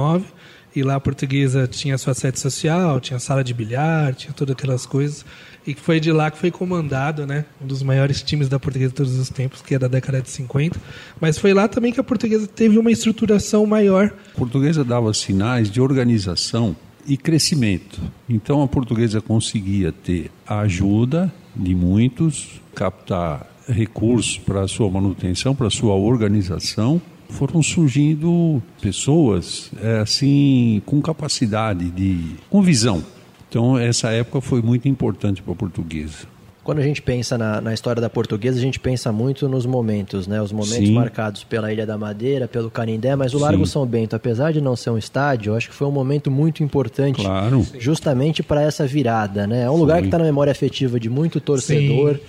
E 0.76 0.84
lá 0.84 0.96
a 0.96 1.00
portuguesa 1.00 1.68
tinha 1.68 1.98
sua 1.98 2.14
sede 2.14 2.40
social, 2.40 3.00
tinha 3.00 3.18
sala 3.20 3.44
de 3.44 3.54
bilhar, 3.54 4.14
tinha 4.14 4.32
todas 4.34 4.54
aquelas 4.54 4.86
coisas. 4.86 5.26
E 5.66 5.74
foi 5.74 6.00
de 6.00 6.12
lá 6.12 6.30
que 6.30 6.38
foi 6.38 6.52
comandado, 6.52 7.26
né? 7.26 7.46
Um 7.62 7.66
dos 7.68 7.82
maiores 7.82 8.22
times 8.22 8.48
da 8.48 8.60
portuguesa 8.60 8.90
de 8.90 8.96
todos 8.96 9.18
os 9.18 9.30
tempos, 9.30 9.62
que 9.62 9.76
é 9.76 9.80
da 9.80 9.88
década 9.88 10.22
de 10.22 10.30
50. 10.30 10.80
Mas 11.20 11.38
foi 11.38 11.54
lá 11.54 11.68
também 11.68 11.92
que 11.92 12.00
a 12.00 12.04
portuguesa 12.04 12.48
teve 12.48 12.78
uma 12.78 12.92
estruturação 12.92 13.66
maior. 13.66 14.14
A 14.34 14.38
portuguesa 14.38 14.84
dava 14.84 15.14
sinais 15.14 15.70
de 15.70 15.82
organização 15.82 16.76
e 17.08 17.18
crescimento. 17.18 18.00
Então 18.28 18.62
a 18.62 18.68
portuguesa 18.68 19.22
conseguia 19.22 19.92
ter 19.92 20.30
a 20.46 20.60
ajuda 20.60 21.34
de 21.56 21.74
muitos, 21.74 22.62
captar 22.76 23.48
recursos 23.68 24.38
para 24.38 24.62
a 24.62 24.68
sua 24.68 24.90
manutenção, 24.90 25.56
para 25.56 25.68
a 25.68 25.72
sua 25.72 25.94
organização. 25.94 27.02
Foram 27.30 27.62
surgindo 27.64 28.62
pessoas 28.82 29.72
é, 29.82 30.00
assim 30.00 30.82
com 30.86 31.02
capacidade 31.02 31.90
de, 31.92 32.36
com 32.50 32.62
visão. 32.62 33.04
Então 33.48 33.78
essa 33.78 34.10
época 34.10 34.42
foi 34.42 34.62
muito 34.62 34.88
importante 34.88 35.42
para 35.42 35.54
a 35.54 35.56
portuguesa. 35.56 36.28
Quando 36.64 36.80
a 36.80 36.84
gente 36.84 37.02
pensa 37.02 37.36
na, 37.36 37.60
na, 37.60 37.74
história 37.74 38.00
da 38.00 38.10
portuguesa, 38.12 38.60
a 38.60 38.62
gente 38.62 38.80
pensa 38.80 39.12
muito 39.12 39.50
nos 39.50 39.66
momentos, 39.66 40.28
né? 40.28 40.40
Os 40.40 40.52
momentos 40.52 40.88
Sim. 40.88 40.94
marcados 40.94 41.44
pela 41.44 41.74
Ilha 41.74 41.84
da 41.84 41.98
Madeira, 41.98 42.48
pelo 42.48 42.70
Canindé, 42.70 43.16
mas 43.16 43.34
o 43.34 43.40
Largo 43.40 43.66
Sim. 43.66 43.72
São 43.72 43.86
Bento, 43.88 44.16
apesar 44.16 44.54
de 44.54 44.62
não 44.62 44.76
ser 44.76 44.92
um 44.92 44.98
estádio, 44.98 45.52
eu 45.52 45.56
acho 45.56 45.68
que 45.68 45.74
foi 45.74 45.88
um 45.88 45.92
momento 45.92 46.30
muito 46.30 46.62
importante, 46.62 47.24
Claro. 47.24 47.66
justamente 47.80 48.44
para 48.44 48.62
essa 48.62 48.86
virada, 48.86 49.48
né? 49.48 49.64
É 49.64 49.72
um 49.72 49.78
lugar 49.78 50.00
que 50.00 50.10
está 50.10 50.20
na 50.20 50.26
memória 50.26 50.52
afetiva 50.52 51.00
de 51.00 51.10
muito 51.10 51.42
torcedor. 51.42 52.18
Sim. 52.18 52.22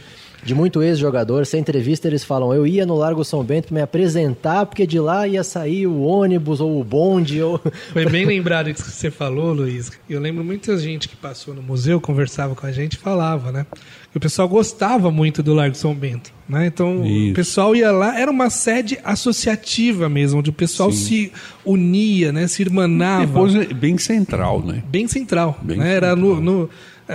De 0.42 0.54
muito 0.54 0.82
ex-jogador, 0.82 1.44
sem 1.44 1.61
entrevista 1.61 2.09
eles 2.09 2.25
falam: 2.25 2.52
Eu 2.54 2.66
ia 2.66 2.87
no 2.87 2.97
Largo 2.97 3.25
São 3.25 3.44
Bento 3.44 3.68
para 3.68 3.75
me 3.75 3.82
apresentar, 3.82 4.66
porque 4.66 4.87
de 4.87 4.99
lá 4.99 5.26
ia 5.26 5.44
sair 5.44 5.87
o 5.87 6.00
ônibus 6.02 6.61
ou 6.61 6.80
o 6.80 6.85
bonde. 6.85 7.42
Ou... 7.42 7.61
Foi 7.92 8.06
bem 8.06 8.25
lembrado 8.25 8.68
isso 8.70 8.85
que 8.85 8.90
você 8.90 9.11
falou, 9.11 9.52
Luiz. 9.52 9.92
Eu 10.09 10.20
lembro 10.20 10.42
muita 10.44 10.76
gente 10.78 11.09
que 11.09 11.16
passou 11.16 11.54
no 11.54 11.62
museu, 11.62 12.00
conversava 12.00 12.54
com 12.54 12.66
a 12.66 12.73
gente 12.73 12.94
e 12.94 12.99
falava, 12.99 13.52
né? 13.52 13.66
Que 14.11 14.16
o 14.16 14.20
pessoal 14.20 14.49
gostava 14.49 15.11
muito 15.11 15.42
do 15.42 15.54
Largo 15.54 15.76
São 15.76 15.94
Bento. 15.94 16.32
Né? 16.49 16.66
Então 16.66 17.06
Isso. 17.06 17.30
o 17.30 17.35
pessoal 17.35 17.76
ia 17.76 17.92
lá, 17.92 18.18
era 18.18 18.28
uma 18.28 18.50
sede 18.50 18.99
associativa 19.04 20.09
mesmo, 20.09 20.40
onde 20.40 20.50
o 20.50 20.52
pessoal 20.52 20.90
se 20.90 21.32
unia, 21.64 22.32
né? 22.32 22.49
se 22.49 22.61
irmanava. 22.61 23.26
Depois 23.26 23.54
é 23.54 23.73
bem 23.73 23.97
central, 23.99 24.61
né? 24.61 24.82
bem 24.88 25.06
central. 25.06 25.56
Bem 25.62 25.76
né? 25.78 25.94
Era 25.94 26.16
no, 26.16 26.40
no- 26.40 26.68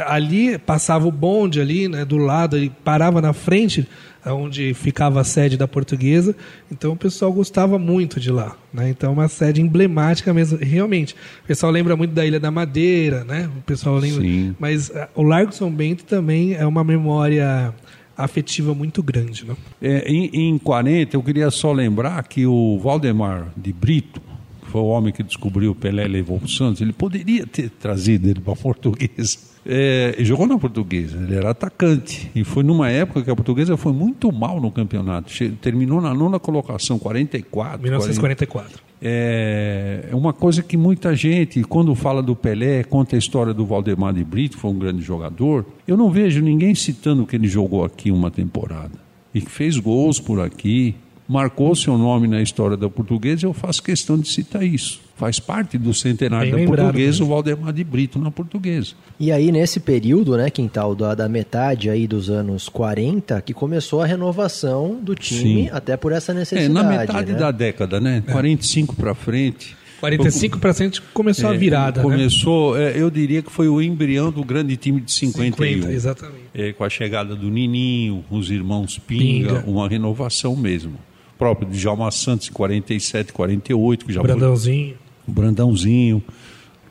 ali 0.08 0.58
passava 0.58 1.08
o 1.08 1.12
bonde 1.12 1.62
ali, 1.62 1.88
né, 1.88 2.04
do 2.04 2.18
lado, 2.18 2.58
ele 2.58 2.72
parava 2.84 3.22
na 3.22 3.34
frente, 3.34 3.88
onde 4.26 4.74
ficava 4.74 5.22
a 5.22 5.24
sede 5.24 5.58
da 5.58 5.68
portuguesa. 5.68 6.36
Então 6.72 6.94
o 6.94 6.98
pessoal 6.98 7.32
gostava 7.32 7.78
muito 7.78 8.20
de 8.20 8.32
lá. 8.32 8.56
Né? 8.74 8.90
Então 8.90 9.12
é 9.12 9.14
uma 9.14 9.28
sede 9.28 9.62
emblemática 9.62 10.34
mesmo, 10.34 10.58
realmente. 10.60 11.16
O 11.44 11.48
pessoal 11.48 11.72
lembra 11.72 11.96
muito 11.96 12.14
da 12.14 12.26
Ilha 12.26 12.40
da 12.40 12.50
Madeira, 12.50 13.24
né? 13.24 13.50
O 13.58 13.62
pessoal 13.62 13.98
lembra. 13.98 14.22
Sim. 14.22 14.56
Mas 14.60 14.92
ah, 14.92 15.10
o 15.16 15.24
Largo 15.24 15.54
São 15.54 15.72
Bento 15.72 16.04
também 16.06 16.54
é 16.54 16.66
uma 16.66 16.84
memória 16.84 17.74
afetiva 18.18 18.74
muito 18.74 19.04
grande, 19.04 19.46
né? 19.46 19.56
É, 19.82 20.10
em, 20.10 20.30
em 20.34 20.58
40, 20.58 21.16
eu 21.16 21.22
queria 21.22 21.52
só 21.52 21.72
lembrar 21.72 22.24
que 22.24 22.46
o 22.46 22.80
Valdemar 22.82 23.52
de 23.56 23.74
Brito, 23.74 24.22
que 24.64 24.72
foi 24.72 24.82
o 24.82 24.86
homem 24.86 25.14
que 25.14 25.22
descobriu 25.22 25.72
o 25.72 25.76
Pelé 25.76 26.06
e 26.06 26.08
levou 26.08 26.40
para 26.40 26.46
o 26.46 26.50
Santos, 26.50 26.82
ele 26.82 26.94
poderia 26.94 27.46
ter 27.46 27.70
trazido 27.70 28.30
ele 28.30 28.40
para 28.40 28.54
a 28.54 28.56
portuguesa. 28.56 29.55
É, 29.68 30.16
jogou 30.20 30.46
na 30.46 30.58
portuguesa, 30.60 31.18
ele 31.18 31.36
era 31.36 31.50
atacante. 31.50 32.30
E 32.36 32.44
foi 32.44 32.64
numa 32.64 32.90
época 32.90 33.24
que 33.24 33.32
a 33.32 33.36
portuguesa 33.36 33.76
foi 33.76 33.92
muito 33.94 34.32
mal 34.32 34.62
no 34.62 34.70
campeonato. 34.72 35.32
Che- 35.32 35.50
terminou 35.62 36.00
na 36.00 36.14
nona 36.14 36.40
colocação, 36.40 37.00
44. 37.00 37.82
1944. 37.82 38.80
É 39.02 40.06
é 40.12 40.16
uma 40.16 40.34
coisa 40.34 40.62
que 40.64 40.78
muita 40.78 41.16
gente, 41.16 41.64
quando 41.64 41.94
fala 41.96 42.22
do 42.22 42.36
Pelé, 42.36 42.84
conta 42.84 43.16
a 43.16 43.20
história 43.20 43.54
do 43.54 43.66
Valdemar 43.66 44.14
de 44.14 44.24
Brito, 44.24 44.56
que 44.56 44.62
foi 44.62 44.72
um 44.72 44.78
grande 44.80 45.02
jogador. 45.02 45.66
Eu 45.88 45.98
não 45.98 46.10
vejo 46.12 46.42
ninguém 46.42 46.76
citando 46.76 47.26
que 47.26 47.36
ele 47.36 47.48
jogou 47.48 47.84
aqui 47.84 48.12
uma 48.12 48.30
temporada 48.32 48.94
e 49.34 49.42
que 49.42 49.50
fez 49.50 49.78
gols 49.78 50.20
por 50.20 50.40
aqui, 50.40 50.96
marcou 51.28 51.76
seu 51.76 51.98
nome 51.98 52.28
na 52.28 52.42
história 52.42 52.78
da 52.78 52.90
portuguesa. 52.90 53.46
Eu 53.46 53.54
faço 53.54 53.82
questão 53.82 54.18
de 54.18 54.28
citar 54.28 54.64
isso. 54.64 55.02
Faz 55.16 55.40
parte 55.40 55.78
do 55.78 55.94
centenário 55.94 56.52
Bem 56.52 56.66
da 56.66 56.70
lembrado 56.70 56.86
portuguesa 56.88 57.24
o 57.24 57.28
Valdemar 57.28 57.72
de 57.72 57.84
Brito 57.86 58.20
na 58.20 58.30
portuguesa. 58.30 58.96
E 59.18 59.32
aí, 59.32 59.50
nesse 59.50 59.80
período, 59.80 60.36
né, 60.36 60.50
Quintal, 60.50 60.94
da, 60.94 61.16
da 61.16 61.30
metade 61.30 61.90
aí 61.90 62.06
dos 62.06 62.30
anos 62.30 62.68
40, 62.68 63.42
que 63.42 63.54
começou 63.54 64.02
a 64.02 64.06
renovação 64.06 65.00
do 65.02 65.16
time, 65.16 65.64
Sim. 65.66 65.70
até 65.72 65.96
por 65.96 66.12
essa 66.12 66.34
É, 66.34 66.36
necessidade. 66.36 66.74
na 66.74 66.84
metade 66.84 67.32
né? 67.32 67.38
da 67.40 67.50
década, 67.52 68.00
né? 68.02 68.22
45 68.30 68.94
para 68.96 69.16
frente. 69.16 69.78
45 70.02 70.60
para 70.60 70.74
frente 70.74 71.02
começou 71.14 71.50
a 71.50 71.56
É, 71.56 71.58
virada, 71.58 72.04
né? 72.04 72.04
Começou, 72.04 72.78
é, 72.78 73.00
eu 73.00 73.10
diria 73.10 73.42
que 73.42 73.50
foi 73.50 73.70
o 73.70 73.82
embrião 73.82 74.30
do 74.30 74.44
grande 74.44 74.76
time 74.76 75.00
de 75.00 75.14
51. 75.14 75.76
50, 75.82 75.94
exatamente. 75.94 76.44
É, 76.54 76.74
com 76.74 76.84
a 76.84 76.90
chegada 76.90 77.34
do 77.38 77.50
Nininho, 77.50 78.24
os 78.30 78.52
irmãos 78.52 79.00
Pinga, 79.00 79.62
Pinga. 79.62 79.64
uma 79.66 79.88
renovação 79.88 80.56
mesmo. 80.58 80.96
O 81.34 81.38
próprio 81.38 81.70
Djalma 81.70 82.12
Santos, 82.12 82.50
em 82.50 82.52
47, 82.52 83.32
48, 83.32 84.06
que 84.06 84.12
já 84.14 84.22
Brandãozinho. 84.22 84.90
foi 84.96 85.05
o 85.28 85.32
Brandãozinho, 85.32 86.24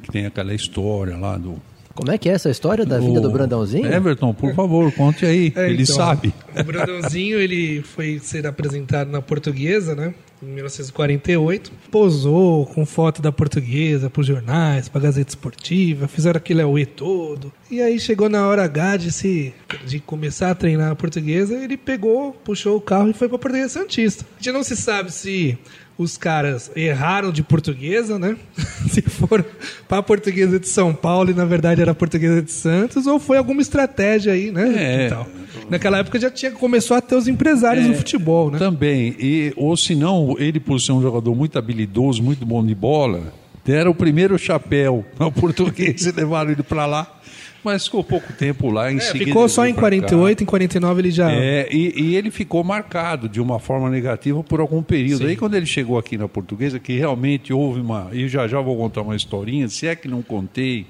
que 0.02 0.10
tem 0.10 0.26
aquela 0.26 0.54
história 0.54 1.16
lá 1.16 1.36
do... 1.36 1.56
Como 1.94 2.10
é 2.10 2.18
que 2.18 2.28
é 2.28 2.32
essa 2.32 2.50
história 2.50 2.84
da 2.84 2.98
vida 2.98 3.20
do 3.20 3.30
Brandãozinho? 3.30 3.86
Everton, 3.86 4.34
por 4.34 4.52
favor, 4.52 4.90
conte 4.92 5.24
aí, 5.24 5.52
É, 5.54 5.70
ele 5.70 5.84
então, 5.84 5.94
sabe. 5.94 6.34
O 6.58 6.64
Brandãozinho 6.64 7.38
ele 7.38 7.82
foi 7.82 8.18
ser 8.18 8.48
apresentado 8.48 9.12
na 9.12 9.22
portuguesa, 9.22 9.94
né? 9.94 10.12
Em 10.42 10.46
1948. 10.46 11.70
Posou 11.92 12.66
com 12.66 12.84
foto 12.84 13.22
da 13.22 13.30
portuguesa 13.30 14.10
para 14.10 14.20
os 14.20 14.26
jornais, 14.26 14.88
para 14.88 15.02
a 15.02 15.04
Gazeta 15.04 15.30
Esportiva, 15.30 16.08
fizeram 16.08 16.36
aquele 16.36 16.62
auê 16.62 16.84
todo. 16.84 17.52
E 17.70 17.80
aí 17.80 18.00
chegou 18.00 18.28
na 18.28 18.44
hora 18.48 18.64
H 18.64 18.96
de, 18.96 19.12
se, 19.12 19.54
de 19.86 20.00
começar 20.00 20.50
a 20.50 20.54
treinar 20.56 20.90
a 20.90 20.96
portuguesa, 20.96 21.54
ele 21.54 21.76
pegou, 21.76 22.32
puxou 22.32 22.76
o 22.76 22.80
carro 22.80 23.10
e 23.10 23.12
foi 23.12 23.28
para 23.28 23.36
a 23.36 23.40
Portuguesa 23.40 23.68
Santista. 23.68 24.26
A 24.34 24.42
gente 24.42 24.52
não 24.52 24.64
se 24.64 24.74
sabe 24.76 25.12
se 25.12 25.56
os 25.96 26.16
caras 26.16 26.70
erraram 26.74 27.30
de 27.30 27.42
portuguesa, 27.42 28.18
né? 28.18 28.36
se 28.90 29.00
foram 29.02 29.44
para 29.88 29.98
a 29.98 30.02
portuguesa 30.02 30.58
de 30.58 30.68
São 30.68 30.92
Paulo 30.94 31.30
e 31.30 31.34
na 31.34 31.44
verdade 31.44 31.80
era 31.80 31.92
a 31.92 31.94
portuguesa 31.94 32.42
de 32.42 32.50
Santos, 32.50 33.06
ou 33.06 33.20
foi 33.20 33.36
alguma 33.36 33.62
estratégia 33.62 34.32
aí, 34.32 34.50
né? 34.50 34.74
É. 34.76 35.06
e 35.06 35.10
tal. 35.10 35.26
Naquela 35.70 35.98
época 35.98 36.18
já 36.18 36.30
tinha 36.30 36.50
começou 36.50 36.96
a 36.96 37.00
ter 37.00 37.14
os 37.14 37.28
empresários 37.28 37.86
do 37.86 37.94
futebol, 37.94 38.50
né? 38.50 38.58
Também, 38.58 39.14
e, 39.18 39.52
ou 39.56 39.76
se 39.76 39.94
não, 39.94 40.36
ele 40.38 40.60
por 40.60 40.80
ser 40.80 40.92
um 40.92 41.00
jogador 41.00 41.34
muito 41.34 41.58
habilidoso, 41.58 42.22
muito 42.22 42.44
bom 42.44 42.64
de 42.64 42.74
bola, 42.74 43.32
deram 43.64 43.92
o 43.92 43.94
primeiro 43.94 44.38
chapéu 44.38 45.04
ao 45.18 45.32
português 45.32 46.04
e 46.06 46.12
levaram 46.12 46.50
ele 46.50 46.62
para 46.62 46.86
lá, 46.86 47.20
mas 47.64 47.84
ficou 47.84 48.04
pouco 48.04 48.32
tempo 48.32 48.70
lá, 48.70 48.92
em 48.92 48.96
É, 48.96 49.00
seguida 49.00 49.24
ficou 49.24 49.48
só 49.48 49.66
em 49.66 49.72
pra 49.72 49.82
cá. 49.82 49.88
48, 49.90 50.42
em 50.42 50.46
49 50.46 51.00
ele 51.00 51.10
já. 51.10 51.32
É, 51.32 51.68
e, 51.70 51.94
e 52.00 52.16
ele 52.16 52.30
ficou 52.30 52.62
marcado 52.62 53.28
de 53.28 53.40
uma 53.40 53.58
forma 53.58 53.88
negativa 53.90 54.42
por 54.42 54.60
algum 54.60 54.82
período. 54.82 55.26
Aí 55.26 55.36
quando 55.36 55.54
ele 55.54 55.66
chegou 55.66 55.98
aqui 55.98 56.18
na 56.18 56.28
portuguesa, 56.28 56.78
que 56.78 56.96
realmente 56.96 57.52
houve 57.52 57.80
uma. 57.80 58.08
E 58.12 58.28
já 58.28 58.46
já 58.46 58.60
vou 58.60 58.76
contar 58.76 59.02
uma 59.02 59.16
historinha, 59.16 59.68
se 59.68 59.86
é 59.86 59.96
que 59.96 60.08
não 60.08 60.22
contei. 60.22 60.86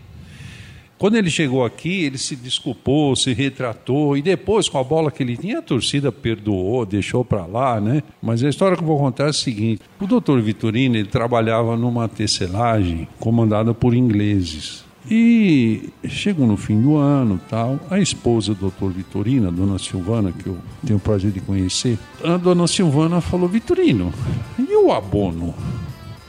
Quando 0.96 1.16
ele 1.16 1.28
chegou 1.28 1.64
aqui, 1.64 2.04
ele 2.04 2.16
se 2.16 2.36
desculpou, 2.36 3.16
se 3.16 3.32
retratou, 3.32 4.16
e 4.16 4.22
depois, 4.22 4.68
com 4.68 4.78
a 4.78 4.84
bola 4.84 5.10
que 5.10 5.22
ele 5.22 5.36
tinha, 5.36 5.58
a 5.58 5.62
torcida 5.62 6.12
perdoou, 6.12 6.86
deixou 6.86 7.24
para 7.24 7.44
lá, 7.44 7.80
né? 7.80 8.02
Mas 8.22 8.42
a 8.44 8.48
história 8.48 8.76
que 8.76 8.82
eu 8.82 8.86
vou 8.86 8.98
contar 8.98 9.24
é 9.24 9.28
a 9.30 9.32
seguinte: 9.32 9.82
o 10.00 10.06
doutor 10.06 10.40
Vitorino 10.40 10.96
ele 10.96 11.08
trabalhava 11.08 11.76
numa 11.76 12.08
tecelagem 12.08 13.08
comandada 13.18 13.74
por 13.74 13.92
ingleses. 13.94 14.83
E 15.10 15.90
chegou 16.08 16.46
no 16.46 16.56
fim 16.56 16.80
do 16.80 16.96
ano, 16.96 17.38
tal, 17.48 17.78
a 17.90 17.98
esposa 18.00 18.54
do 18.54 18.60
doutor 18.60 18.90
Vitorino, 18.90 19.48
a 19.48 19.50
dona 19.50 19.78
Silvana, 19.78 20.32
que 20.32 20.46
eu 20.46 20.56
tenho 20.84 20.96
o 20.96 21.00
prazer 21.00 21.30
de 21.30 21.40
conhecer, 21.40 21.98
a 22.22 22.38
dona 22.38 22.66
Silvana 22.66 23.20
falou: 23.20 23.48
Vitorino, 23.48 24.12
e 24.58 24.74
o 24.76 24.90
abono? 24.92 25.54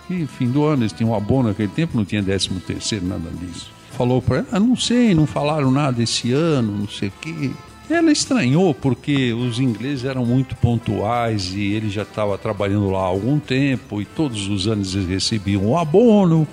E 0.09 0.25
fim 0.25 0.47
do 0.47 0.65
ano, 0.65 0.83
eles 0.83 0.91
tinham 0.91 1.11
um 1.11 1.15
abono 1.15 1.49
naquele 1.49 1.69
tempo, 1.69 1.97
não 1.97 2.05
tinha 2.05 2.21
décimo 2.21 2.59
terceiro, 2.59 3.05
nada 3.05 3.29
disso. 3.31 3.71
Falou 3.91 4.21
para 4.21 4.37
ela, 4.39 4.47
ah, 4.51 4.59
não 4.59 4.75
sei, 4.75 5.15
não 5.15 5.25
falaram 5.25 5.71
nada 5.71 6.03
esse 6.03 6.33
ano, 6.33 6.79
não 6.79 6.87
sei 6.87 7.07
o 7.07 7.13
quê. 7.21 7.51
Ela 7.89 8.11
estranhou 8.11 8.73
porque 8.73 9.31
os 9.31 9.59
ingleses 9.59 10.05
eram 10.05 10.25
muito 10.25 10.55
pontuais 10.55 11.53
e 11.53 11.61
ele 11.61 11.89
já 11.89 12.01
estava 12.01 12.37
trabalhando 12.37 12.89
lá 12.89 12.99
há 12.99 13.05
algum 13.05 13.39
tempo 13.39 14.01
e 14.01 14.05
todos 14.05 14.47
os 14.47 14.67
anos 14.67 14.95
eles 14.95 15.07
recebiam 15.07 15.65
o 15.65 15.77
abono. 15.77 16.47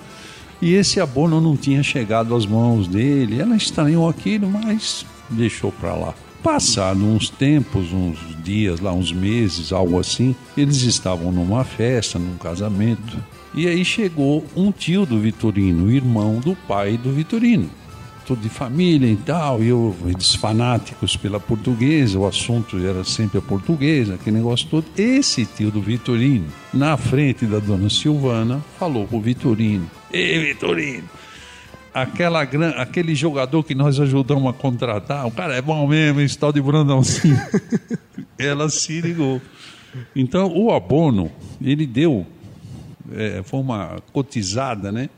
E 0.63 0.75
esse 0.75 1.01
abono 1.01 1.41
não 1.41 1.57
tinha 1.57 1.83
chegado 1.83 2.33
às 2.33 2.45
mãos 2.45 2.87
dele. 2.87 3.41
Ela 3.41 3.57
estranhou 3.57 4.07
aquilo, 4.07 4.49
mas 4.49 5.05
deixou 5.29 5.73
para 5.73 5.93
lá. 5.93 6.13
Passado 6.41 7.03
uns 7.03 7.29
tempos, 7.29 7.91
uns 7.91 8.17
dias 8.41 8.79
lá, 8.79 8.93
uns 8.93 9.11
meses, 9.11 9.73
algo 9.73 9.99
assim, 9.99 10.33
eles 10.55 10.83
estavam 10.83 11.33
numa 11.33 11.65
festa, 11.65 12.17
num 12.17 12.37
casamento. 12.37 13.17
E 13.53 13.67
aí 13.67 13.83
chegou 13.83 14.45
um 14.55 14.71
tio 14.71 15.05
do 15.05 15.19
Vitorino, 15.19 15.91
irmão 15.91 16.39
do 16.39 16.55
pai 16.55 16.95
do 16.95 17.11
Vitorino. 17.11 17.69
Tudo 18.25 18.41
de 18.41 18.49
família 18.49 19.07
e 19.07 19.17
tal, 19.17 19.61
e 19.61 19.67
eu, 19.67 19.95
eles 20.05 20.33
fanáticos 20.35 21.17
pela 21.17 21.39
portuguesa, 21.39 22.17
o 22.17 22.25
assunto 22.25 22.77
era 22.77 23.03
sempre 23.03 23.37
a 23.37 23.41
portuguesa, 23.41 24.15
aquele 24.15 24.37
negócio 24.37 24.67
todo. 24.69 24.85
Esse 24.97 25.45
tio 25.45 25.69
do 25.69 25.81
Vitorino, 25.81 26.47
na 26.73 26.95
frente 26.95 27.45
da 27.45 27.59
dona 27.59 27.89
Silvana, 27.89 28.63
falou 28.79 29.05
pro 29.05 29.19
Vitorino: 29.19 29.89
Ei, 30.11 30.39
Vitorino, 30.39 31.09
aquela, 31.93 32.41
aquele 32.41 33.13
jogador 33.13 33.63
que 33.63 33.75
nós 33.75 33.99
ajudamos 33.99 34.49
a 34.49 34.53
contratar, 34.53 35.27
o 35.27 35.31
cara 35.31 35.55
é 35.55 35.61
bom 35.61 35.85
mesmo, 35.87 36.21
esse 36.21 36.37
tal 36.37 36.51
de 36.51 36.61
Brandãozinho. 36.61 37.37
Ela 38.39 38.69
se 38.69 38.99
ligou. 39.01 39.41
Então, 40.15 40.51
o 40.55 40.71
abono, 40.73 41.31
ele 41.61 41.85
deu, 41.85 42.25
é, 43.11 43.41
foi 43.43 43.59
uma 43.59 44.01
cotizada, 44.11 44.91
né? 44.91 45.09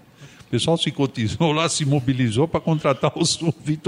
O 0.56 0.58
pessoal 0.58 0.78
se 0.78 0.90
cotizou 0.90 1.52
lá, 1.52 1.68
se 1.68 1.84
mobilizou 1.84 2.48
para 2.48 2.62
contratar 2.62 3.12
o, 3.14 3.24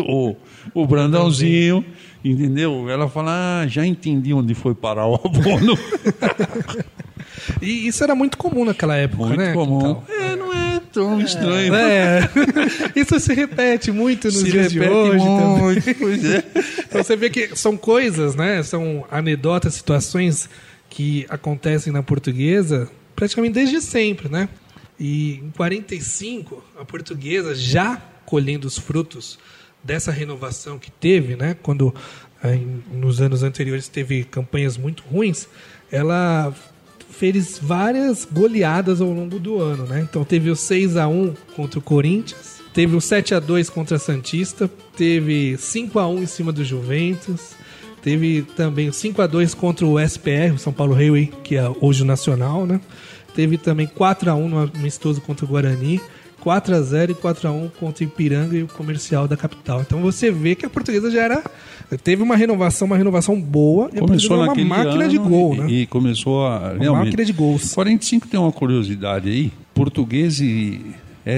o, 0.02 0.36
o 0.74 0.86
Brandãozinho, 0.86 1.86
entendeu? 2.26 2.90
Ela 2.90 3.08
fala, 3.08 3.62
ah, 3.62 3.68
já 3.68 3.86
entendi 3.86 4.34
onde 4.34 4.54
foi 4.54 4.76
parar 4.76 5.08
o 5.08 5.16
abono. 5.16 5.80
e 7.62 7.88
isso 7.88 8.04
era 8.04 8.14
muito 8.14 8.38
comum 8.38 8.66
naquela 8.66 8.98
época, 8.98 9.28
muito 9.28 9.40
né? 9.40 9.54
Muito 9.54 9.66
comum. 9.66 10.04
É, 10.10 10.36
não 10.36 10.54
é 10.54 10.82
tão 10.92 11.22
estranho. 11.22 11.74
É. 11.74 12.30
Isso 12.96 13.18
se 13.20 13.34
repete 13.34 13.92
muito 13.92 14.26
nos 14.26 14.40
se 14.40 14.52
dias 14.52 14.72
de 14.72 14.82
hoje 14.82 15.24
muito, 15.24 15.84
também. 15.86 15.96
Pois 15.98 16.26
é. 16.26 16.44
Então 16.86 17.04
você 17.04 17.16
vê 17.16 17.30
que 17.30 17.56
são 17.56 17.78
coisas, 17.78 18.36
né? 18.36 18.62
São 18.64 19.06
anedotas, 19.10 19.76
situações 19.76 20.50
que 20.90 21.26
acontecem 21.30 21.94
na 21.94 22.04
portuguesa 22.04 22.90
praticamente 23.18 23.56
desde 23.56 23.82
sempre, 23.82 24.30
né? 24.30 24.48
E 25.00 25.36
em 25.36 25.52
45, 25.52 26.64
a 26.80 26.86
portuguesa 26.86 27.54
já 27.54 28.02
colhendo 28.26 28.68
os 28.68 28.78
frutos 28.78 29.38
dessa 29.84 30.12
renovação 30.12 30.80
que 30.80 30.92
teve, 30.92 31.36
né? 31.36 31.56
Quando 31.62 31.94
eh, 32.44 32.60
nos 32.92 33.22
anos 33.22 33.44
anteriores 33.44 33.88
teve 33.88 34.24
campanhas 34.24 34.76
muito 34.76 35.04
ruins, 35.04 35.48
ela 35.92 36.54
fez 37.10 37.58
várias 37.58 38.28
goleadas 38.30 39.02
ao 39.02 39.12
longo 39.12 39.40
do 39.40 39.60
ano, 39.60 39.86
né? 39.86 40.02
Então 40.02 40.24
teve 40.24 40.50
o 40.50 40.56
6 40.56 40.98
a 40.98 41.08
1 41.08 41.34
contra 41.56 41.80
o 41.80 41.82
Corinthians, 41.82 42.62
teve 42.74 42.96
o 42.96 43.02
7 43.02 43.36
a 43.36 43.40
2 43.40 43.70
contra 43.70 43.98
a 43.98 44.00
Santista, 44.00 44.70
teve 44.96 45.58
5 45.58 45.98
a 46.00 46.08
1 46.08 46.24
em 46.24 46.26
cima 46.26 46.52
do 46.52 46.64
Juventus, 46.64 47.56
teve 48.02 48.44
também 48.56 48.90
o 48.90 48.94
5 48.94 49.22
a 49.22 49.28
2 49.28 49.54
contra 49.54 49.86
o 49.86 50.00
SPR, 50.00 50.54
o 50.54 50.60
São 50.60 50.74
Paulo 50.74 50.94
Railway, 50.94 51.32
que 51.44 51.56
é 51.56 51.64
hoje 51.82 52.04
o 52.04 52.06
Nacional, 52.06 52.66
né? 52.66 52.82
Teve 53.38 53.56
também 53.60 53.86
4 53.86 54.32
a 54.32 54.34
1 54.34 54.50
no 54.50 54.72
amistoso 54.76 55.22
contra 55.22 55.46
o 55.46 55.48
Guarani. 55.48 56.02
4 56.40 56.74
a 56.74 56.82
0 56.82 57.12
e 57.12 57.16
4 57.16 57.48
a 57.48 57.52
1 57.52 57.70
contra 57.80 58.04
o 58.04 58.08
Ipiranga 58.08 58.58
e 58.58 58.64
o 58.64 58.68
Comercial 58.68 59.28
da 59.28 59.38
capital. 59.38 59.82
Então 59.82 60.02
você 60.02 60.32
vê 60.32 60.56
que 60.56 60.66
a 60.66 60.70
portuguesa 60.70 61.12
já 61.12 61.22
era 61.22 61.44
teve 62.04 62.24
uma 62.24 62.36
renovação, 62.36 62.88
uma 62.88 62.98
renovação 62.98 63.40
boa. 63.40 63.90
Começou 63.90 64.38
uma 64.38 64.56
máquina 64.56 65.08
de 65.08 65.20
gol, 65.20 65.54
e, 65.54 65.58
né? 65.60 65.70
E 65.70 65.86
começou 65.86 66.48
a 66.48 66.74
uma 66.80 67.04
máquina 67.04 67.24
de 67.24 67.32
gols. 67.32 67.76
45 67.76 68.28
tem 68.28 68.40
uma 68.40 68.52
curiosidade 68.52 69.30
aí. 69.30 69.52
Português 69.76 70.42
e 70.42 70.82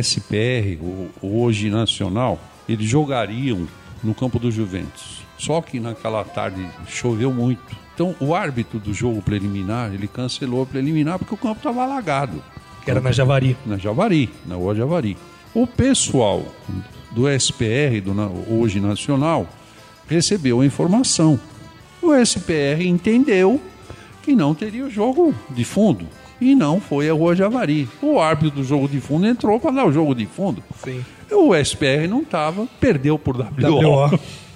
SPR, 0.02 0.80
hoje 1.22 1.70
nacional, 1.70 2.40
eles 2.68 2.88
jogariam 2.88 3.68
no 4.02 4.16
campo 4.16 4.40
do 4.40 4.50
Juventus. 4.50 5.22
Só 5.38 5.62
que 5.62 5.82
naquela 5.82 6.24
tarde 6.24 6.66
choveu 6.88 7.34
muito. 7.34 7.89
Então 8.00 8.16
o 8.22 8.34
árbitro 8.34 8.80
do 8.80 8.94
jogo 8.94 9.22
preliminar, 9.22 9.94
ele 9.94 10.08
cancelou 10.08 10.64
a 10.64 10.66
preliminar 10.66 11.20
porque 11.20 11.34
o 11.34 11.38
campo 11.38 11.58
estava 11.58 11.84
alagado. 11.84 12.42
Que 12.86 12.90
era 12.90 13.02
na 13.02 13.12
Javari. 13.12 13.58
Na 13.66 13.78
Javari, 13.78 14.30
na 14.46 14.56
Rua 14.56 14.74
Javari. 14.74 15.18
O 15.54 15.68
pessoal 15.68 16.46
do 17.12 17.28
SPR, 17.30 18.00
do 18.02 18.14
Hoje 18.50 18.80
Nacional, 18.80 19.46
recebeu 20.08 20.62
a 20.62 20.66
informação. 20.66 21.38
O 22.02 22.16
SPR 22.16 22.88
entendeu 22.88 23.60
que 24.24 24.34
não 24.34 24.56
teria 24.56 24.86
o 24.86 24.90
jogo 24.90 25.36
de 25.50 25.66
fundo 25.66 26.08
e 26.40 26.56
não 26.56 26.80
foi 26.80 27.10
a 27.10 27.14
Rua 27.14 27.36
Javari. 27.36 27.90
O 28.02 28.18
árbitro 28.18 28.62
do 28.62 28.64
jogo 28.64 28.88
de 28.88 29.02
fundo 29.02 29.28
entrou 29.28 29.60
para 29.60 29.72
dar 29.72 29.86
o 29.86 29.92
jogo 29.92 30.16
de 30.16 30.26
fundo. 30.26 30.64
Sim. 30.82 31.04
O 31.30 31.54
SPR 31.54 32.08
não 32.08 32.22
estava, 32.22 32.66
perdeu 32.80 33.20
por 33.20 33.36
WO. 33.36 34.08
WO. 34.08 34.20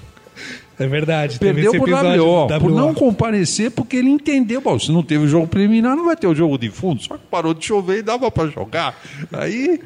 É 0.79 0.87
verdade. 0.87 1.39
Perdeu 1.39 1.71
por 1.71 1.89
WO, 1.89 2.45
WO, 2.45 2.59
por 2.59 2.71
não 2.71 2.93
comparecer, 2.93 3.71
porque 3.71 3.97
ele 3.97 4.09
entendeu. 4.09 4.59
Bom, 4.59 4.77
se 4.79 4.91
não 4.91 5.03
teve 5.03 5.25
o 5.25 5.27
jogo 5.27 5.47
preliminar, 5.47 5.95
não 5.95 6.05
vai 6.05 6.15
ter 6.15 6.27
o 6.27 6.33
jogo 6.33 6.57
de 6.57 6.69
fundo. 6.69 7.01
Só 7.01 7.17
que 7.17 7.25
parou 7.29 7.53
de 7.53 7.65
chover 7.65 7.99
e 7.99 8.01
dava 8.01 8.29
para 8.31 8.49
jogar. 8.49 8.99
Aí 9.31 9.79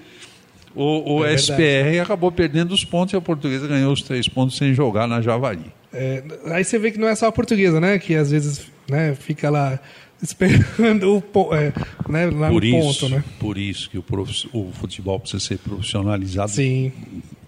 o, 0.74 1.18
o 1.18 1.26
é 1.26 1.34
SPR 1.34 2.00
acabou 2.02 2.32
perdendo 2.32 2.72
os 2.72 2.86
pontos 2.86 3.14
e 3.14 3.18
a 3.18 3.22
portuguesa 3.22 3.68
ganhou 3.68 3.92
os 3.92 4.02
três 4.02 4.30
pontos 4.30 4.56
sem 4.56 4.74
jogar 4.74 5.08
na 5.08 5.22
Javari. 5.22 5.74
É, 5.92 6.24
aí 6.52 6.64
você 6.64 6.78
vê 6.78 6.92
que 6.92 7.00
não 7.00 7.08
é 7.08 7.16
só 7.16 7.28
a 7.28 7.32
portuguesa, 7.32 7.82
né? 7.82 7.98
Que 7.98 8.16
às 8.16 8.32
vezes 8.32 8.68
né, 8.90 9.16
fica 9.16 9.50
lá 9.50 9.80
esperando 10.22 11.24
o 11.34 11.56
é, 11.56 11.74
né, 12.08 12.26
lá 12.28 12.50
por 12.50 12.62
no 12.62 12.68
isso, 12.68 13.00
ponto, 13.02 13.10
né? 13.10 13.24
Por 13.40 13.58
isso 13.58 13.90
que 13.90 13.98
o, 13.98 14.04
prof, 14.04 14.48
o 14.54 14.72
futebol 14.72 15.20
precisa 15.20 15.44
ser 15.44 15.58
profissionalizado 15.58 16.52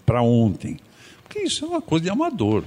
para 0.04 0.22
ontem. 0.22 0.76
Porque 1.22 1.38
isso 1.40 1.64
é 1.64 1.68
uma 1.68 1.80
coisa 1.80 2.04
de 2.04 2.10
amador. 2.10 2.64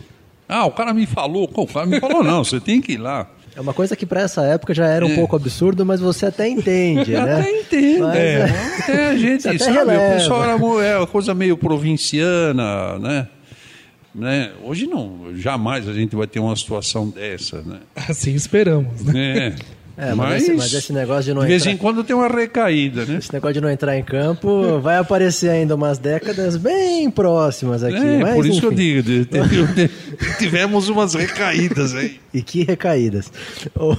Ah, 0.53 0.65
o 0.65 0.71
cara 0.71 0.93
me 0.93 1.07
falou. 1.07 1.49
O 1.51 1.65
cara 1.65 1.87
me 1.87 1.99
falou, 1.99 2.23
não, 2.23 2.43
você 2.43 2.59
tem 2.59 2.79
que 2.79 2.91
ir 2.91 2.97
lá. 2.97 3.27
É 3.55 3.59
uma 3.59 3.73
coisa 3.73 3.95
que 3.95 4.05
para 4.05 4.21
essa 4.21 4.43
época 4.43 4.71
já 4.71 4.85
era 4.85 5.03
um 5.03 5.11
é. 5.11 5.15
pouco 5.15 5.35
absurdo, 5.35 5.83
mas 5.83 5.99
você 5.99 6.27
até 6.27 6.47
entende, 6.47 7.13
né? 7.13 7.39
Até 7.39 7.59
entende. 7.59 7.99
Mas, 7.99 8.15
é. 8.15 8.39
é. 8.39 8.77
Até 8.79 9.07
a 9.07 9.17
gente, 9.17 9.47
até 9.47 9.57
sabe, 9.57 9.77
releva. 9.77 10.07
o 10.07 10.13
pessoal 10.13 10.43
era 10.43 10.51
é 10.85 10.97
uma 10.99 11.07
coisa 11.07 11.33
meio 11.33 11.57
provinciana, 11.57 12.99
né? 12.99 13.27
né? 14.13 14.51
Hoje 14.63 14.85
não, 14.85 15.35
jamais 15.35 15.87
a 15.87 15.93
gente 15.93 16.15
vai 16.15 16.27
ter 16.27 16.39
uma 16.39 16.55
situação 16.55 17.09
dessa, 17.09 17.63
né? 17.63 17.79
Assim 17.95 18.35
esperamos, 18.35 19.03
né? 19.03 19.37
É. 19.37 19.55
É, 19.95 20.13
mas, 20.13 20.17
mas, 20.17 20.43
esse, 20.43 20.53
mas, 20.53 20.73
esse, 20.73 20.93
negócio 20.93 21.23
de 21.23 21.33
não 21.33 21.41
de 21.41 21.53
entrar... 21.53 21.65
vez 21.65 21.65
em 21.67 21.77
quando 21.77 22.03
tem 22.03 22.15
uma 22.15 22.27
recaída, 22.27 23.05
né? 23.05 23.17
Esse 23.17 23.31
negócio 23.31 23.53
de 23.53 23.61
não 23.61 23.69
entrar 23.69 23.95
em 23.97 24.03
campo 24.03 24.79
vai 24.79 24.97
aparecer 24.97 25.49
ainda 25.49 25.75
umas 25.75 25.99
décadas 25.99 26.57
bem 26.57 27.11
próximas 27.11 27.83
aqui. 27.83 27.95
É, 27.95 28.17
mas, 28.17 28.35
por 28.35 28.45
isso 28.45 28.57
enfim. 28.57 28.75
que 28.75 28.85
eu 28.97 29.03
digo, 29.03 29.89
tivemos 30.39 30.89
umas 30.89 31.13
recaídas 31.13 31.93
aí. 31.93 32.19
E 32.33 32.41
que 32.41 32.63
recaídas. 32.63 33.31
Ô, 33.75 33.95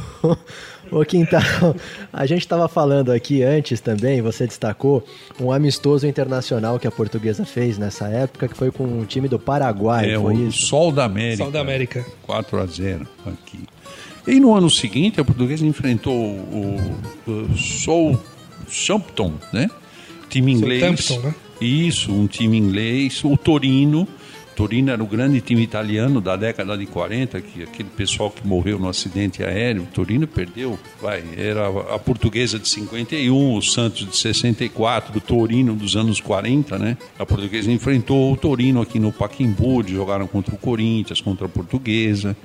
ô 0.90 1.04
Quintal, 1.04 1.76
a 2.12 2.26
gente 2.26 2.40
estava 2.40 2.66
falando 2.66 3.12
aqui 3.12 3.44
antes 3.44 3.80
também, 3.80 4.20
você 4.20 4.48
destacou 4.48 5.06
um 5.40 5.52
amistoso 5.52 6.08
internacional 6.08 6.76
que 6.80 6.88
a 6.88 6.90
portuguesa 6.90 7.44
fez 7.44 7.78
nessa 7.78 8.08
época, 8.08 8.48
que 8.48 8.56
foi 8.56 8.72
com 8.72 8.82
um 8.82 9.04
time 9.04 9.28
do 9.28 9.38
Paraguai, 9.38 10.10
é, 10.10 10.18
foi 10.18 10.34
o 10.34 10.48
isso? 10.48 10.66
Sol 10.66 10.90
da 10.90 11.04
América. 11.04 11.44
Sol 11.44 11.52
da 11.52 11.60
América. 11.60 12.04
4 12.26 12.60
a 12.60 12.66
0 12.66 13.08
aqui. 13.26 13.60
E 14.26 14.40
no 14.40 14.54
ano 14.54 14.70
seguinte, 14.70 15.20
a 15.20 15.24
portuguesa 15.24 15.66
enfrentou 15.66 16.14
o, 16.14 16.76
o 17.26 17.56
Southampton, 18.68 19.34
né? 19.52 19.68
Time 20.28 20.52
inglês. 20.52 21.10
Né? 21.22 21.34
Isso, 21.60 22.12
um 22.12 22.26
time 22.26 22.56
inglês. 22.56 23.22
O 23.24 23.36
Torino. 23.36 24.08
Torino 24.54 24.90
era 24.92 25.02
o 25.02 25.06
grande 25.06 25.40
time 25.40 25.62
italiano 25.62 26.20
da 26.20 26.36
década 26.36 26.78
de 26.78 26.86
40, 26.86 27.40
que 27.40 27.64
aquele 27.64 27.88
pessoal 27.88 28.30
que 28.30 28.46
morreu 28.46 28.78
no 28.78 28.88
acidente 28.88 29.42
aéreo, 29.42 29.82
o 29.82 29.86
Torino 29.86 30.28
perdeu, 30.28 30.78
vai, 31.02 31.24
era 31.36 31.66
a 31.92 31.98
portuguesa 31.98 32.56
de 32.56 32.68
51, 32.68 33.56
o 33.56 33.60
Santos 33.60 34.08
de 34.08 34.16
64, 34.16 35.18
o 35.18 35.20
Torino 35.20 35.74
dos 35.74 35.96
anos 35.96 36.20
40, 36.20 36.78
né? 36.78 36.96
A 37.18 37.26
portuguesa 37.26 37.70
enfrentou 37.70 38.32
o 38.32 38.36
Torino 38.36 38.80
aqui 38.80 39.00
no 39.00 39.12
Paquimbu, 39.12 39.82
jogaram 39.88 40.28
contra 40.28 40.54
o 40.54 40.58
Corinthians, 40.58 41.20
contra 41.20 41.46
a 41.46 41.48
portuguesa. 41.48 42.36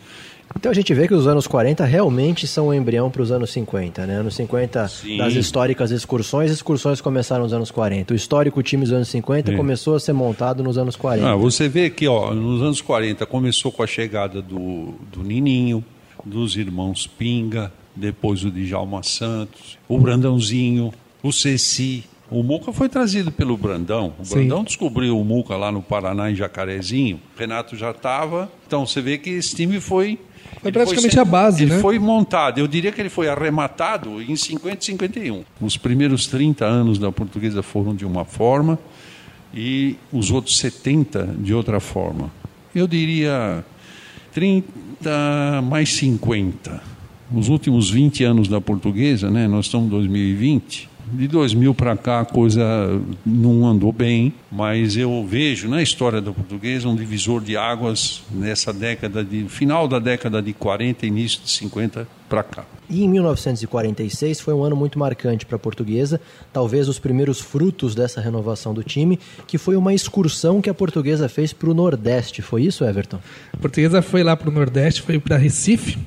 Então 0.56 0.72
a 0.72 0.76
gente 0.76 0.94
vê 0.94 1.08
que 1.08 1.14
os 1.14 1.28
anos 1.28 1.48
40 1.48 1.86
realmente 1.86 2.48
são 2.48 2.68
o 2.68 2.74
embrião 2.74 3.10
para 3.10 3.22
os 3.22 3.32
anos 3.32 3.52
50, 3.52 4.06
né? 4.06 4.16
Anos 4.16 4.36
50 4.36 4.88
Sim. 4.88 5.18
das 5.18 5.34
históricas 5.34 5.92
excursões, 5.92 6.52
excursões 6.52 7.00
começaram 7.00 7.44
nos 7.44 7.54
anos 7.54 7.72
40. 7.72 8.14
O 8.14 8.16
histórico 8.16 8.62
time 8.64 8.84
dos 8.84 8.92
anos 8.92 9.08
50 9.10 9.52
é. 9.52 9.56
começou 9.56 9.96
a 9.96 10.00
ser 10.00 10.14
montado 10.14 10.64
nos 10.64 10.78
anos 10.78 10.96
40. 10.96 11.30
Ah, 11.30 11.36
você 11.36 11.70
vê 11.70 11.90
que 11.90 12.08
ó, 12.08 12.34
nos 12.34 12.62
anos 12.62 12.82
40 12.82 13.26
começou 13.26 13.72
com 13.72 13.84
a 13.84 13.88
chegada 13.88 14.42
do, 14.42 14.96
do 15.12 15.24
Nininho, 15.24 15.84
dos 16.26 16.56
irmãos 16.58 17.08
Pinga, 17.08 17.72
depois 17.96 18.44
o 18.44 18.52
Djalma 18.52 19.04
Santos, 19.04 19.78
o 19.88 19.98
Brandãozinho, 19.98 20.94
o 21.22 21.32
Ceci. 21.32 22.04
O 22.32 22.44
Muca 22.44 22.72
foi 22.72 22.88
trazido 22.88 23.32
pelo 23.32 23.58
Brandão. 23.58 24.14
O 24.20 24.26
Sim. 24.26 24.36
Brandão 24.36 24.64
descobriu 24.64 25.20
o 25.20 25.24
Muca 25.26 25.56
lá 25.56 25.72
no 25.72 25.82
Paraná, 25.82 26.30
em 26.30 26.36
Jacarezinho. 26.36 27.20
O 27.36 27.40
Renato 27.40 27.76
já 27.76 27.92
estava. 27.92 28.52
Então 28.68 28.86
você 28.86 29.02
vê 29.02 29.18
que 29.18 29.32
esse 29.32 29.56
time 29.56 29.80
foi 29.80 30.20
foi 30.62 30.72
praticamente 30.72 31.14
foi, 31.14 31.22
a 31.22 31.26
base, 31.26 31.64
ele 31.64 31.70
né? 31.70 31.76
Ele 31.76 31.82
foi 31.82 32.00
montado, 32.00 32.60
eu 32.60 32.68
diria 32.68 32.92
que 32.92 33.00
ele 33.00 33.10
foi 33.10 33.30
arrematado 33.30 34.22
em 34.22 34.36
50 34.36 34.78
e 34.82 34.86
51. 34.86 35.44
Os 35.62 35.78
primeiros 35.78 36.28
30 36.28 36.66
anos 36.66 37.00
da 37.00 37.12
portuguesa 37.12 37.62
foram 37.64 37.96
de 37.96 38.06
uma 38.06 38.26
forma, 38.26 38.78
e 39.54 39.96
os 40.12 40.32
outros 40.32 40.58
70 40.58 41.36
de 41.40 41.54
outra 41.54 41.80
forma. 41.80 42.32
Eu 42.74 42.88
diria 42.88 43.64
30 44.34 45.62
mais 45.64 45.94
50. 45.94 46.82
Os 47.34 47.48
últimos 47.48 47.90
20 47.90 48.24
anos 48.24 48.48
da 48.48 48.60
portuguesa, 48.60 49.30
né, 49.30 49.48
nós 49.48 49.66
estamos 49.66 49.88
em 49.88 49.90
2020, 49.92 50.89
de 51.12 51.28
2000 51.28 51.74
para 51.74 51.96
cá 51.98 52.22
a 52.22 52.26
coisa 52.26 53.02
não 53.26 53.66
andou 53.66 53.92
bem, 53.92 54.34
mas 54.52 54.96
eu 54.96 55.26
vejo 55.28 55.68
na 55.68 55.82
história 55.82 56.22
da 56.22 56.32
portuguesa 56.32 56.88
um 56.88 56.96
divisor 56.96 57.42
de 57.42 57.58
águas 57.58 58.24
nessa 58.32 58.72
década 58.72 59.24
de 59.24 59.46
final 59.50 59.88
da 59.88 60.00
década 60.00 60.42
de 60.42 60.54
40 60.54 61.06
início 61.06 61.42
de 61.44 61.50
50 61.50 62.08
para 62.28 62.44
cá. 62.44 62.66
E 62.90 63.04
em 63.04 63.10
1946 63.10 64.40
foi 64.40 64.54
um 64.54 64.64
ano 64.64 64.76
muito 64.76 64.98
marcante 64.98 65.46
para 65.46 65.56
a 65.56 65.60
portuguesa, 65.60 66.22
talvez 66.54 66.88
os 66.88 67.00
primeiros 67.00 67.40
frutos 67.40 67.96
dessa 67.96 68.22
renovação 68.22 68.74
do 68.74 68.84
time, 68.84 69.20
que 69.48 69.58
foi 69.58 69.76
uma 69.76 69.94
excursão 69.94 70.62
que 70.62 70.70
a 70.70 70.74
portuguesa 70.74 71.28
fez 71.28 71.54
para 71.54 71.70
o 71.70 71.74
Nordeste. 71.74 72.42
Foi 72.42 72.64
isso, 72.64 72.84
Everton? 72.84 73.20
A 73.54 73.58
portuguesa 73.58 74.02
foi 74.02 74.24
lá 74.24 74.36
para 74.36 74.50
o 74.50 74.52
Nordeste, 74.52 75.02
foi 75.02 75.20
para 75.20 75.38
Recife, 75.38 75.98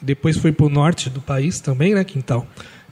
depois 0.00 0.36
foi 0.36 0.52
para 0.52 0.66
o 0.66 0.68
norte 0.70 1.10
do 1.10 1.20
país 1.20 1.60
também, 1.60 1.94
né, 1.94 2.04
Quintal? 2.04 2.46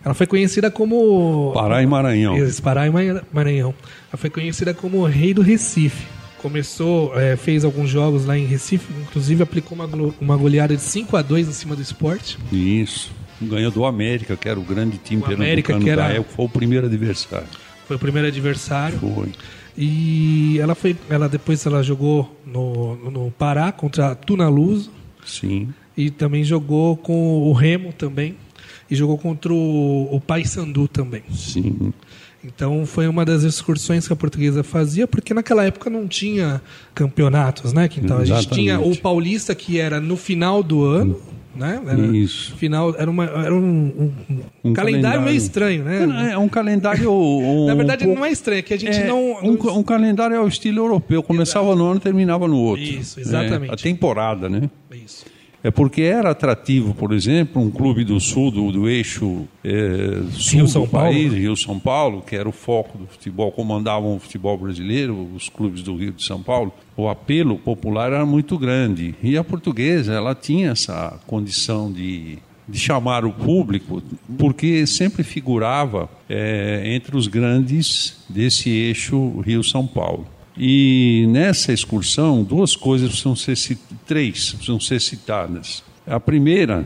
Ela 0.08 0.14
foi 0.14 0.26
conhecida 0.26 0.70
como. 0.70 1.52
Pará 1.52 1.82
e 1.82 1.86
Maranhão. 1.86 2.34
Isso, 2.38 2.62
Pará 2.62 2.86
e 2.86 2.90
Maranhão. 3.30 3.74
Ela 4.10 4.16
foi 4.16 4.30
conhecida 4.30 4.72
como 4.72 5.04
Rei 5.04 5.34
do 5.34 5.42
Recife. 5.42 6.06
Começou, 6.38 7.12
é, 7.14 7.36
fez 7.36 7.62
alguns 7.62 7.90
jogos 7.90 8.24
lá 8.24 8.38
em 8.38 8.46
Recife, 8.46 8.90
inclusive 9.02 9.42
aplicou 9.42 9.76
uma, 9.76 9.86
uma 10.18 10.34
goleada 10.34 10.74
de 10.74 10.80
5 10.80 11.14
a 11.14 11.20
2 11.20 11.48
em 11.48 11.52
cima 11.52 11.76
do 11.76 11.82
esporte. 11.82 12.38
Isso. 12.50 13.10
Ganhou 13.38 13.70
do 13.70 13.84
América, 13.84 14.34
que 14.34 14.48
era 14.48 14.58
o 14.58 14.62
grande 14.62 14.96
time 14.96 15.22
o 15.22 15.26
América, 15.26 15.78
que 15.78 15.90
era... 15.90 16.06
época, 16.06 16.30
foi 16.34 16.44
o 16.46 16.48
primeiro 16.48 16.86
adversário. 16.86 17.46
Foi 17.86 17.96
o 17.96 17.98
primeiro 17.98 18.28
adversário. 18.28 18.98
Foi. 18.98 19.28
E 19.76 20.58
ela 20.58 20.74
foi, 20.74 20.96
ela 21.10 21.28
depois 21.28 21.66
ela 21.66 21.82
jogou 21.82 22.34
no, 22.46 22.96
no 23.10 23.30
Pará 23.32 23.70
contra 23.72 24.12
a 24.12 24.14
Tunaluso. 24.14 24.90
Sim. 25.22 25.68
E 25.94 26.08
também 26.08 26.44
jogou 26.44 26.96
com 26.96 27.42
o 27.42 27.52
Remo 27.52 27.92
também 27.92 28.36
e 28.90 28.94
jogou 28.94 29.18
contra 29.18 29.52
o, 29.52 30.08
o 30.14 30.20
Paysandu 30.20 30.88
também. 30.88 31.22
Sim. 31.32 31.92
Então 32.44 32.86
foi 32.86 33.08
uma 33.08 33.24
das 33.24 33.42
excursões 33.42 34.06
que 34.06 34.12
a 34.12 34.16
portuguesa 34.16 34.62
fazia, 34.62 35.06
porque 35.06 35.34
naquela 35.34 35.64
época 35.64 35.90
não 35.90 36.06
tinha 36.06 36.62
campeonatos, 36.94 37.72
né? 37.72 37.88
Então, 37.96 38.18
a 38.18 38.24
gente 38.24 38.48
tinha 38.48 38.78
o 38.80 38.96
Paulista 38.96 39.54
que 39.54 39.78
era 39.78 40.00
no 40.00 40.16
final 40.16 40.62
do 40.62 40.84
ano, 40.84 41.20
né? 41.54 41.82
Era 41.84 42.16
Isso. 42.16 42.54
Final, 42.56 42.94
era, 42.96 43.10
uma, 43.10 43.24
era 43.24 43.52
um, 43.52 43.58
um, 43.58 44.12
um, 44.30 44.40
um 44.70 44.72
calendário, 44.72 45.22
meio 45.22 45.36
estranho, 45.36 45.82
né? 45.82 46.30
É 46.32 46.38
um 46.38 46.48
calendário. 46.48 47.10
Na 47.66 47.74
verdade, 47.74 48.06
não 48.06 48.24
é 48.24 48.30
estranho, 48.30 48.60
é 48.60 48.62
que 48.62 48.72
a 48.72 48.78
gente 48.78 48.96
é, 48.96 49.06
não. 49.08 49.38
Um, 49.42 49.82
calendário 49.82 50.38
ao 50.38 50.46
estilo 50.46 50.78
europeu, 50.78 51.22
começava 51.22 51.66
Exato. 51.66 51.78
no 51.78 51.86
ano 51.86 51.96
e 51.96 52.00
terminava 52.00 52.46
no 52.46 52.56
outro. 52.56 52.84
Isso, 52.84 53.18
exatamente. 53.18 53.70
É, 53.70 53.74
a 53.74 53.76
temporada, 53.76 54.48
né? 54.48 54.70
Isso. 54.92 55.24
É 55.62 55.70
porque 55.70 56.02
era 56.02 56.30
atrativo, 56.30 56.94
por 56.94 57.12
exemplo, 57.12 57.60
um 57.60 57.70
clube 57.70 58.04
do 58.04 58.20
sul, 58.20 58.50
do, 58.50 58.70
do 58.70 58.88
eixo 58.88 59.48
é, 59.64 60.22
sul 60.32 60.60
Rio 60.60 60.68
São 60.68 60.82
do 60.82 60.88
Paulo. 60.88 61.08
país, 61.08 61.32
Rio 61.32 61.56
São 61.56 61.80
Paulo, 61.80 62.22
que 62.22 62.36
era 62.36 62.48
o 62.48 62.52
foco 62.52 62.96
do 62.96 63.06
futebol, 63.06 63.50
comandavam 63.50 64.16
o 64.16 64.20
futebol 64.20 64.56
brasileiro, 64.56 65.28
os 65.34 65.48
clubes 65.48 65.82
do 65.82 65.96
Rio 65.96 66.12
de 66.12 66.22
São 66.22 66.42
Paulo. 66.42 66.72
O 66.96 67.08
apelo 67.08 67.58
popular 67.58 68.12
era 68.12 68.24
muito 68.24 68.56
grande. 68.56 69.16
E 69.20 69.36
a 69.36 69.42
portuguesa, 69.42 70.12
ela 70.12 70.34
tinha 70.34 70.70
essa 70.70 71.18
condição 71.26 71.90
de, 71.90 72.38
de 72.68 72.78
chamar 72.78 73.24
o 73.24 73.32
público, 73.32 74.00
porque 74.38 74.86
sempre 74.86 75.24
figurava 75.24 76.08
é, 76.28 76.82
entre 76.86 77.16
os 77.16 77.26
grandes 77.26 78.24
desse 78.28 78.70
eixo 78.70 79.40
Rio-São 79.40 79.88
Paulo. 79.88 80.37
E 80.60 81.24
nessa 81.28 81.72
excursão, 81.72 82.42
duas 82.42 82.74
coisas 82.74 83.08
precisam 83.10 83.36
ser 83.36 83.78
três 84.04 84.54
precisam 84.54 84.80
ser 84.80 85.00
citadas. 85.00 85.84
A 86.04 86.18
primeira, 86.18 86.84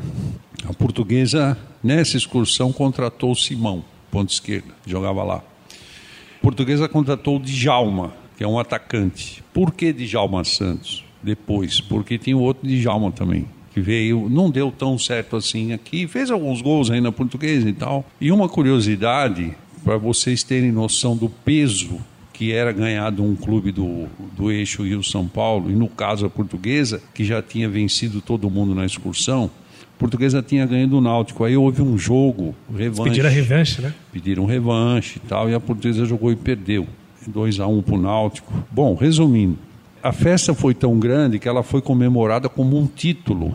a 0.69 0.75
portuguesa 0.75 1.57
nessa 1.83 2.19
excursão 2.19 2.71
contratou 2.71 3.35
Simão, 3.35 3.83
ponto 4.11 4.31
esquerda, 4.31 4.75
jogava 4.87 5.25
lá. 5.25 5.37
A 5.37 6.43
portuguesa 6.43 6.87
contratou 6.87 7.39
Djalma, 7.39 8.13
que 8.37 8.45
é 8.45 8.47
um 8.47 8.59
atacante. 8.59 9.43
Por 9.55 9.73
que 9.73 9.91
Djalma 9.91 10.45
Santos? 10.45 11.03
Depois, 11.23 11.81
porque 11.81 12.19
tinha 12.19 12.37
o 12.37 12.43
outro 12.43 12.69
Djalma 12.69 13.11
também, 13.11 13.47
que 13.73 13.81
veio, 13.81 14.29
não 14.29 14.51
deu 14.51 14.71
tão 14.71 14.99
certo 14.99 15.37
assim 15.37 15.73
aqui, 15.73 16.07
fez 16.07 16.31
alguns 16.31 16.61
gols 16.61 16.91
aí 16.91 17.01
na 17.01 17.13
portuguesa 17.13 17.71
e 17.71 17.73
tal. 17.73 18.05
E 18.21 18.31
uma 18.31 18.51
curiosidade, 18.51 19.55
para 19.83 19.97
vocês 19.97 20.43
terem 20.43 20.71
noção 20.71 21.17
do 21.17 21.31
peso 21.31 21.99
que 22.33 22.53
era 22.53 22.73
ganhado 22.73 23.23
um 23.23 23.37
clube 23.37 23.71
do, 23.71 24.07
do 24.37 24.51
eixo 24.51 24.83
Rio-São 24.83 25.27
Paulo, 25.27 25.71
e 25.71 25.75
no 25.75 25.89
caso 25.89 26.27
a 26.27 26.31
portuguesa, 26.31 27.03
que 27.15 27.25
já 27.25 27.43
tinha 27.43 27.69
vencido 27.69 28.21
todo 28.21 28.49
mundo 28.51 28.75
na 28.75 28.85
excursão, 28.87 29.51
a 29.97 29.99
portuguesa 29.99 30.43
tinha 30.43 30.67
ganho 30.67 30.89
do 30.89 31.01
Náutico. 31.01 31.45
Aí 31.45 31.57
houve 31.57 31.83
um 31.83 31.97
jogo, 31.97 32.55
revanche. 32.75 33.11
Pediram 33.11 33.31
revanche, 33.31 33.83
né? 33.83 33.95
Pediram 34.13 34.45
revanche 34.47 35.21
e 35.23 35.29
tal, 35.29 35.49
e 35.51 35.55
a 35.55 35.61
portuguesa 35.61 36.05
jogou 36.05 36.33
e 36.33 36.37
perdeu. 36.37 36.87
2 37.27 37.61
a 37.61 37.67
1 37.67 37.79
um 37.79 37.83
para 37.83 37.95
o 37.95 38.01
Náutico. 38.01 38.53
Bom, 38.71 38.95
resumindo, 38.95 39.57
a 40.03 40.13
festa 40.13 40.53
foi 40.53 40.75
tão 40.75 40.99
grande 40.99 41.39
que 41.39 41.49
ela 41.49 41.63
foi 41.63 41.81
comemorada 41.81 42.49
como 42.49 42.77
um 42.77 42.87
título. 42.87 43.55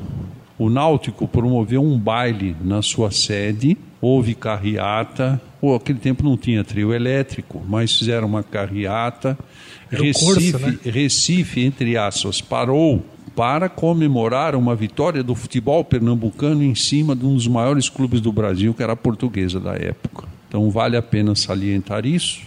O 0.57 0.69
Náutico 0.69 1.27
promoveu 1.27 1.83
um 1.83 1.97
baile 1.97 2.55
na 2.61 2.81
sua 2.81 3.11
sede, 3.11 3.77
houve 4.01 4.33
carreata, 4.33 5.41
Pô, 5.59 5.75
aquele 5.75 5.97
tempo 5.97 6.23
não 6.23 6.37
tinha 6.37 6.63
trio 6.63 6.93
elétrico, 6.93 7.63
mas 7.67 7.97
fizeram 7.97 8.27
uma 8.27 8.43
carreata. 8.43 9.37
Recife, 9.89 10.25
curso, 10.25 10.59
né? 10.59 10.77
Recife, 10.85 11.61
entre 11.61 11.97
aspas, 11.97 12.41
parou 12.41 13.03
para 13.35 13.67
comemorar 13.67 14.55
uma 14.55 14.75
vitória 14.75 15.23
do 15.23 15.33
futebol 15.33 15.83
pernambucano 15.83 16.63
em 16.63 16.75
cima 16.75 17.15
de 17.15 17.25
um 17.25 17.33
dos 17.33 17.47
maiores 17.47 17.89
clubes 17.89 18.21
do 18.21 18.31
Brasil, 18.31 18.73
que 18.73 18.83
era 18.83 18.93
a 18.93 18.97
portuguesa 18.97 19.59
da 19.59 19.73
época. 19.73 20.27
Então 20.47 20.69
vale 20.69 20.95
a 20.95 21.01
pena 21.01 21.35
salientar 21.35 22.05
isso, 22.05 22.41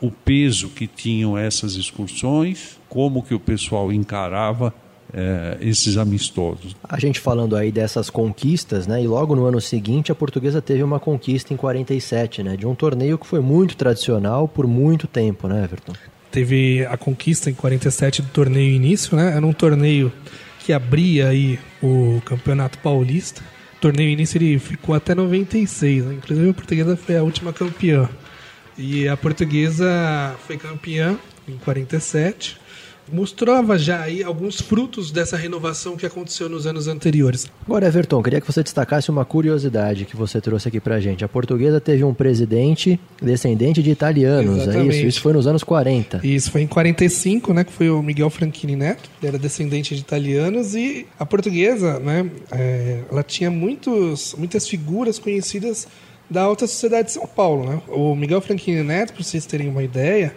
o 0.00 0.10
peso 0.10 0.68
que 0.68 0.86
tinham 0.86 1.36
essas 1.36 1.74
excursões, 1.74 2.78
como 2.88 3.22
que 3.22 3.34
o 3.34 3.40
pessoal 3.40 3.92
encarava 3.92 4.74
é, 5.12 5.58
esses 5.60 5.96
amistosos. 5.96 6.74
A 6.82 6.98
gente 6.98 7.20
falando 7.20 7.54
aí 7.54 7.70
dessas 7.70 8.08
conquistas, 8.08 8.86
né? 8.86 9.02
E 9.02 9.06
logo 9.06 9.36
no 9.36 9.44
ano 9.44 9.60
seguinte 9.60 10.10
a 10.10 10.14
portuguesa 10.14 10.62
teve 10.62 10.82
uma 10.82 10.98
conquista 10.98 11.52
em 11.52 11.56
47, 11.56 12.42
né? 12.42 12.56
De 12.56 12.66
um 12.66 12.74
torneio 12.74 13.18
que 13.18 13.26
foi 13.26 13.40
muito 13.40 13.76
tradicional 13.76 14.48
por 14.48 14.66
muito 14.66 15.06
tempo, 15.06 15.46
né, 15.48 15.64
Everton? 15.64 15.92
Teve 16.30 16.86
a 16.86 16.96
conquista 16.96 17.50
em 17.50 17.54
47 17.54 18.22
do 18.22 18.28
torneio 18.28 18.74
início, 18.74 19.14
né? 19.14 19.36
Era 19.36 19.46
um 19.46 19.52
torneio 19.52 20.10
que 20.60 20.72
abria 20.72 21.28
aí 21.28 21.58
o 21.82 22.22
Campeonato 22.24 22.78
Paulista. 22.78 23.42
O 23.76 23.80
torneio 23.82 24.08
início 24.08 24.38
ele 24.38 24.58
ficou 24.58 24.94
até 24.94 25.14
96, 25.14 26.06
né? 26.06 26.14
Inclusive 26.14 26.48
a 26.48 26.54
portuguesa 26.54 26.96
foi 26.96 27.16
a 27.16 27.22
última 27.22 27.52
campeã. 27.52 28.08
E 28.78 29.06
a 29.06 29.16
portuguesa 29.16 30.34
foi 30.46 30.56
campeã 30.56 31.18
em 31.46 31.58
47 31.58 32.61
mostrava 33.10 33.78
já 33.78 34.02
aí 34.02 34.22
alguns 34.22 34.60
frutos 34.60 35.10
dessa 35.10 35.36
renovação 35.36 35.96
que 35.96 36.06
aconteceu 36.06 36.48
nos 36.48 36.66
anos 36.66 36.88
anteriores. 36.88 37.50
Agora, 37.66 37.86
Everton, 37.86 38.22
queria 38.22 38.40
que 38.40 38.46
você 38.46 38.62
destacasse 38.62 39.10
uma 39.10 39.24
curiosidade 39.24 40.04
que 40.04 40.16
você 40.16 40.40
trouxe 40.40 40.68
aqui 40.68 40.80
pra 40.80 41.00
gente. 41.00 41.24
A 41.24 41.28
portuguesa 41.28 41.80
teve 41.80 42.04
um 42.04 42.14
presidente 42.14 42.98
descendente 43.20 43.82
de 43.82 43.90
italianos, 43.90 44.62
Exatamente. 44.62 44.94
é 44.94 44.98
isso? 44.98 45.06
Isso 45.06 45.20
foi 45.20 45.32
nos 45.32 45.46
anos 45.46 45.62
40. 45.62 46.20
Isso 46.24 46.50
foi 46.50 46.62
em 46.62 46.66
45, 46.66 47.52
né, 47.52 47.64
que 47.64 47.72
foi 47.72 47.90
o 47.90 48.02
Miguel 48.02 48.30
Franchini 48.30 48.76
Neto, 48.76 49.10
ele 49.20 49.28
era 49.28 49.38
descendente 49.38 49.94
de 49.94 50.00
italianos 50.00 50.74
e 50.74 51.06
a 51.18 51.26
portuguesa, 51.26 51.98
né, 51.98 52.30
é, 52.50 53.00
ela 53.10 53.22
tinha 53.22 53.50
muitos, 53.50 54.34
muitas 54.38 54.68
figuras 54.68 55.18
conhecidas 55.18 55.86
da 56.32 56.42
alta 56.42 56.66
sociedade 56.66 57.08
de 57.08 57.12
São 57.12 57.26
Paulo, 57.26 57.68
né? 57.68 57.82
O 57.88 58.14
Miguel 58.14 58.40
Franchini 58.40 58.82
Neto, 58.82 59.12
para 59.12 59.22
vocês 59.22 59.44
terem 59.44 59.68
uma 59.68 59.82
ideia, 59.82 60.34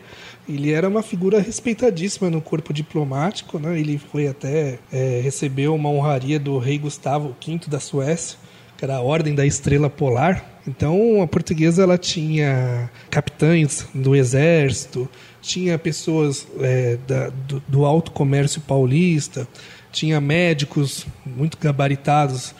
ele 0.48 0.72
era 0.72 0.88
uma 0.88 1.02
figura 1.02 1.40
respeitadíssima 1.40 2.30
no 2.30 2.42
corpo 2.42 2.74
diplomático, 2.74 3.60
né? 3.60 3.80
Ele 3.80 3.98
foi 3.98 4.28
até 4.28 4.80
é, 4.92 5.22
recebeu 5.24 5.74
uma 5.74 5.90
honraria 5.90 6.40
do 6.40 6.58
rei 6.58 6.78
Gustavo 6.78 7.36
V 7.46 7.62
da 7.68 7.80
Suécia, 7.80 8.38
que 8.78 8.86
era 8.86 8.98
a 8.98 9.02
Ordem 9.02 9.34
da 9.34 9.46
Estrela 9.46 9.90
Polar. 9.90 10.44
Então, 10.68 11.22
a 11.22 11.28
portuguesa 11.28 11.84
ela 11.84 11.98
tinha 11.98 12.90
capitães 13.10 13.88
do 13.94 14.16
exército, 14.16 15.08
tinha 15.42 15.78
pessoas 15.78 16.48
é, 16.60 16.98
da, 17.08 17.30
do, 17.30 17.64
do 17.68 17.86
alto 17.86 18.12
comércio 18.12 18.62
paulista, 18.62 19.48
tinha 19.92 20.20
médicos 20.20 21.06
muito 21.26 21.58
gabaritados. 21.60 22.54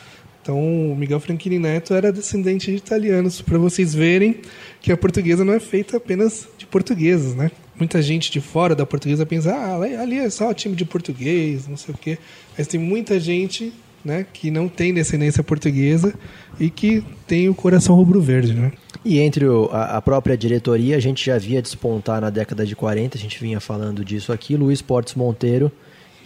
Então, 0.46 0.92
o 0.92 0.94
Miguel 0.94 1.18
Franchini 1.18 1.58
Neto 1.58 1.92
era 1.92 2.12
descendente 2.12 2.70
de 2.70 2.76
italianos, 2.76 3.42
para 3.42 3.58
vocês 3.58 3.92
verem 3.92 4.36
que 4.80 4.92
a 4.92 4.96
portuguesa 4.96 5.44
não 5.44 5.52
é 5.52 5.58
feita 5.58 5.96
apenas 5.96 6.46
de 6.56 6.64
portugueses, 6.64 7.34
né? 7.34 7.50
muita 7.76 8.00
gente 8.00 8.30
de 8.30 8.40
fora 8.40 8.72
da 8.72 8.86
portuguesa 8.86 9.26
pensa, 9.26 9.52
ah, 9.52 9.74
ali 9.74 10.18
é 10.18 10.30
só 10.30 10.54
time 10.54 10.76
de 10.76 10.84
português, 10.84 11.66
não 11.66 11.76
sei 11.76 11.92
o 11.92 11.98
quê. 11.98 12.16
Mas 12.56 12.68
tem 12.68 12.78
muita 12.78 13.18
gente 13.18 13.72
né, 14.04 14.24
que 14.32 14.48
não 14.48 14.68
tem 14.68 14.94
descendência 14.94 15.42
portuguesa 15.42 16.14
e 16.60 16.70
que 16.70 17.02
tem 17.26 17.48
o 17.48 17.54
coração 17.54 17.96
rubro-verde, 17.96 18.54
né? 18.54 18.70
E 19.04 19.18
entre 19.18 19.46
a, 19.72 19.96
a, 19.96 20.02
própria 20.02 20.36
diretoria, 20.36 20.96
a 20.96 21.00
gente 21.00 21.26
já 21.26 21.36
via 21.38 21.60
despontar 21.60 22.20
na 22.20 22.30
década 22.30 22.64
de 22.64 22.76
40, 22.76 23.18
a 23.18 23.20
gente 23.20 23.40
vinha 23.40 23.58
falando 23.58 24.04
disso 24.04 24.32
aqui, 24.32 24.56
Luiz 24.56 24.80
Portes 24.80 25.16
Monteiro, 25.16 25.72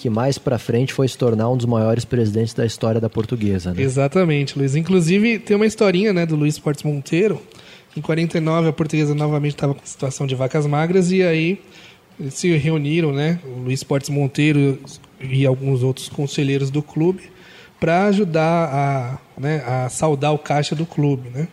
que 0.01 0.09
mais 0.09 0.39
para 0.39 0.59
frente 0.59 0.95
foi 0.95 1.07
se 1.07 1.19
tornar 1.19 1.51
um 1.51 1.57
dos 1.59 1.67
maiores 1.67 2.07
presidentes 2.07 2.55
da 2.55 2.65
história 2.65 2.99
da 2.99 3.11
portuguesa. 3.11 3.75
Né? 3.75 3.83
Exatamente, 3.83 4.59
Luiz. 4.59 4.75
Inclusive, 4.75 5.39
tem 5.39 5.55
uma 5.55 5.67
historinha 5.67 6.11
né, 6.11 6.25
do 6.25 6.35
Luiz 6.35 6.59
Portes 6.59 6.83
Monteiro. 6.85 7.41
Em 7.95 8.01
49, 8.01 8.69
a 8.69 8.73
portuguesa 8.73 9.15
novamente 9.15 9.53
estava 9.53 9.75
com 9.75 9.85
situação 9.85 10.27
de 10.27 10.35
vacas 10.35 10.67
magras 10.67 11.13
e 11.13 11.23
aí 11.23 11.61
eles 12.19 12.33
se 12.33 12.57
reuniram, 12.57 13.13
né, 13.13 13.41
o 13.45 13.65
Luiz 13.65 13.85
Portes 13.85 14.09
Monteiro 14.09 14.79
e 15.21 15.45
alguns 15.45 15.83
outros 15.83 16.09
conselheiros 16.09 16.71
do 16.71 16.83
clube 16.83 17.25
para 17.79 18.05
ajudar 18.07 18.71
a, 18.73 19.19
né, 19.39 19.63
a 19.67 19.89
saldar 19.91 20.33
o 20.33 20.39
caixa 20.39 20.75
do 20.75 20.87
clube, 20.87 21.29
né? 21.31 21.49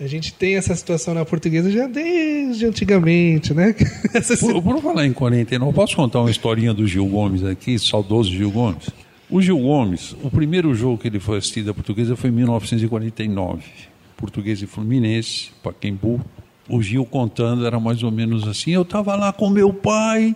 A 0.00 0.06
gente 0.06 0.32
tem 0.32 0.56
essa 0.56 0.74
situação 0.74 1.12
na 1.12 1.26
portuguesa 1.26 1.70
já 1.70 1.86
desde 1.86 2.64
antigamente, 2.64 3.52
né? 3.52 3.74
por, 4.40 4.62
por 4.62 4.80
falar 4.80 5.04
em 5.04 5.12
49, 5.12 5.74
posso 5.74 5.94
contar 5.94 6.20
uma 6.20 6.30
historinha 6.30 6.72
do 6.72 6.86
Gil 6.86 7.06
Gomes 7.06 7.44
aqui, 7.44 7.78
saudoso 7.78 8.30
Gil 8.30 8.50
Gomes? 8.50 8.88
O 9.28 9.42
Gil 9.42 9.58
Gomes, 9.58 10.16
o 10.22 10.30
primeiro 10.30 10.74
jogo 10.74 10.96
que 10.96 11.06
ele 11.06 11.20
foi 11.20 11.36
assistir 11.36 11.64
da 11.64 11.74
portuguesa 11.74 12.16
foi 12.16 12.30
em 12.30 12.32
1949. 12.32 13.62
Português 14.16 14.62
e 14.62 14.66
Fluminense, 14.66 15.50
Paquembu. 15.62 16.18
O 16.66 16.80
Gil 16.80 17.04
contando 17.04 17.66
era 17.66 17.78
mais 17.78 18.02
ou 18.02 18.10
menos 18.10 18.48
assim: 18.48 18.70
eu 18.70 18.82
estava 18.82 19.14
lá 19.16 19.34
com 19.34 19.50
meu 19.50 19.70
pai, 19.70 20.34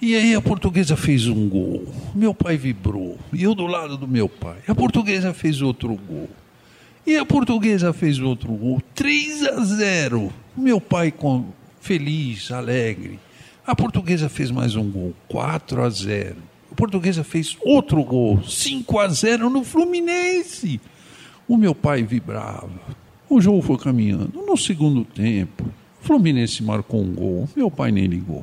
e 0.00 0.14
aí 0.14 0.36
a 0.36 0.40
portuguesa 0.40 0.96
fez 0.96 1.26
um 1.26 1.48
gol. 1.48 1.84
Meu 2.14 2.32
pai 2.32 2.56
vibrou, 2.56 3.18
e 3.32 3.42
eu 3.42 3.56
do 3.56 3.66
lado 3.66 3.96
do 3.96 4.06
meu 4.06 4.28
pai. 4.28 4.58
A 4.68 4.74
portuguesa 4.74 5.34
fez 5.34 5.60
outro 5.60 5.96
gol. 5.96 6.28
E 7.06 7.18
a 7.18 7.24
portuguesa 7.26 7.92
fez 7.92 8.18
outro 8.18 8.50
gol, 8.52 8.80
3 8.94 9.42
a 9.42 9.62
0. 9.62 10.32
Meu 10.56 10.80
pai 10.80 11.12
com, 11.12 11.44
feliz, 11.78 12.50
alegre. 12.50 13.20
A 13.66 13.76
portuguesa 13.76 14.30
fez 14.30 14.50
mais 14.50 14.74
um 14.74 14.90
gol, 14.90 15.12
4 15.28 15.82
a 15.82 15.90
0. 15.90 16.36
A 16.72 16.74
portuguesa 16.74 17.22
fez 17.22 17.58
outro 17.60 18.02
gol, 18.02 18.42
5 18.42 18.98
a 18.98 19.08
0 19.08 19.50
no 19.50 19.62
Fluminense. 19.62 20.80
O 21.46 21.58
meu 21.58 21.74
pai 21.74 22.02
vibrava. 22.02 22.70
O 23.28 23.38
jogo 23.38 23.60
foi 23.60 23.76
caminhando. 23.76 24.42
No 24.46 24.56
segundo 24.56 25.04
tempo, 25.04 25.64
o 25.64 26.06
Fluminense 26.06 26.62
marcou 26.62 27.02
um 27.02 27.14
gol. 27.14 27.48
Meu 27.54 27.70
pai 27.70 27.92
nem 27.92 28.06
ligou. 28.06 28.42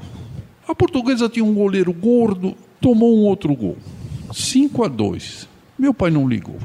A 0.68 0.76
portuguesa 0.76 1.28
tinha 1.28 1.44
um 1.44 1.56
goleiro 1.56 1.92
gordo, 1.92 2.56
tomou 2.80 3.18
um 3.18 3.24
outro 3.24 3.56
gol. 3.56 3.78
5 4.32 4.84
a 4.84 4.88
2. 4.88 5.48
Meu 5.80 5.96
pai 5.96 6.12
não 6.12 6.30
ligou. 6.30 6.60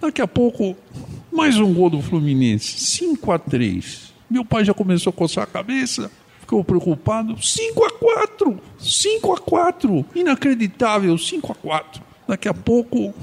Daqui 0.00 0.20
a 0.20 0.26
pouco, 0.26 0.76
mais 1.32 1.56
um 1.56 1.72
gol 1.72 1.88
do 1.88 2.02
Fluminense, 2.02 2.78
5 2.78 3.32
a 3.32 3.38
3. 3.38 4.12
Meu 4.28 4.44
pai 4.44 4.64
já 4.64 4.74
começou 4.74 5.10
a 5.10 5.12
coçar 5.12 5.44
a 5.44 5.46
cabeça, 5.46 6.10
ficou 6.40 6.64
preocupado. 6.64 7.40
5 7.40 7.84
a 7.84 7.90
4, 7.90 8.58
5 8.78 9.32
a 9.32 9.38
4, 9.38 10.06
inacreditável, 10.14 11.16
5 11.16 11.52
a 11.52 11.54
4. 11.54 12.02
Daqui 12.26 12.48
a 12.48 12.54
pouco, 12.54 13.14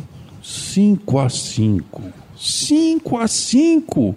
5 0.42 1.20
a 1.20 1.30
5, 1.30 2.02
5 2.38 3.18
a 3.18 3.28
5. 3.28 4.16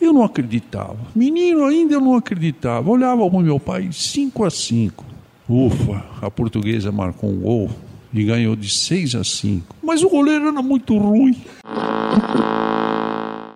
Eu 0.00 0.12
não 0.12 0.24
acreditava. 0.24 0.98
Menino 1.14 1.64
ainda 1.64 1.94
eu 1.94 2.00
não 2.00 2.16
acreditava. 2.16 2.90
Olhava 2.90 3.28
para 3.28 3.38
o 3.38 3.42
meu 3.42 3.60
pai, 3.60 3.90
5 3.92 4.44
a 4.44 4.50
5. 4.50 5.04
Ufa, 5.48 6.04
a 6.20 6.30
portuguesa 6.30 6.90
marcou 6.90 7.30
um 7.30 7.40
gol 7.40 7.70
e 8.12 8.24
ganhou 8.24 8.56
de 8.56 8.68
6 8.68 9.14
a 9.14 9.24
5. 9.24 9.76
Mas 9.82 10.02
o 10.02 10.08
goleiro 10.08 10.48
era 10.48 10.62
muito 10.62 10.96
ruim. 10.96 11.34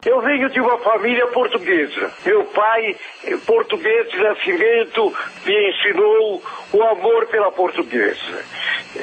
Eu 0.06 0.20
venho 0.20 0.50
de 0.50 0.60
uma 0.60 0.76
família 0.78 1.26
portuguesa. 1.28 2.12
Meu 2.26 2.44
pai, 2.44 2.94
português 3.46 4.10
de 4.10 4.18
nascimento, 4.22 5.12
me 5.46 5.70
ensinou 5.70 6.42
o 6.72 6.82
amor 6.82 7.26
pela 7.28 7.50
portuguesa. 7.50 8.44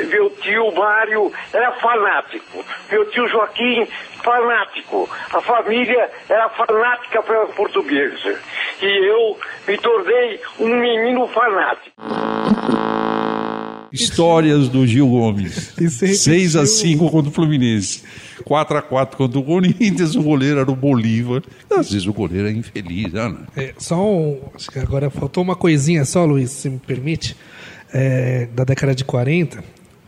Meu 0.10 0.30
tio 0.42 0.72
Mário 0.74 1.32
era 1.52 1.72
fanático. 1.74 2.64
Meu 2.92 3.10
tio 3.10 3.28
Joaquim, 3.28 3.88
fanático. 4.24 5.10
A 5.34 5.42
família 5.42 6.10
era 6.30 6.50
fanática 6.50 7.24
pela 7.24 7.48
portuguesa. 7.48 8.40
E 8.82 8.86
eu 8.86 9.38
me 9.68 9.78
tornei 9.80 10.40
um 10.60 10.68
menino 10.68 11.28
fanático. 11.28 11.92
Histórias 13.92 14.70
do 14.70 14.86
Gil 14.88 15.08
Gomes. 15.08 15.74
6 15.78 16.56
a 16.56 16.66
5 16.66 17.10
contra 17.10 17.30
o 17.30 17.34
Fluminense. 17.34 18.04
4 18.44 18.78
a 18.78 18.82
4 18.82 19.18
contra 19.18 19.40
o 19.40 19.44
Corinthians, 19.44 20.16
o 20.16 20.24
goleiro 20.24 20.60
era 20.60 20.72
o 20.72 20.76
Bolívar. 20.76 21.44
Às 21.70 21.92
vezes 21.92 22.08
o 22.08 22.14
goleiro 22.14 22.48
é 22.48 22.52
infeliz, 22.52 23.12
né? 23.14 23.36
É, 23.56 23.74
só 23.78 24.02
um, 24.04 24.40
acho 24.56 24.72
que 24.72 24.80
agora 24.80 25.10
faltou 25.10 25.44
uma 25.44 25.56
coisinha 25.56 26.06
só, 26.06 26.26
Luiz, 26.26 26.52
se 26.52 26.70
me 26.70 26.80
permite, 26.80 27.36
é, 27.94 28.48
da 28.54 28.64
década 28.64 28.96
de 28.96 29.04
40, 29.04 29.64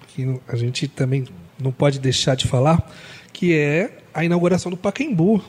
que 0.07 0.39
a 0.47 0.55
gente 0.55 0.87
também 0.87 1.25
não 1.61 1.71
pode 1.71 1.99
deixar 1.99 2.35
de 2.35 2.47
falar, 2.47 2.91
que 3.31 3.53
é 3.53 3.97
a 4.13 4.23
inauguração 4.23 4.69
do 4.69 4.77
Pacaembu. 4.77 5.43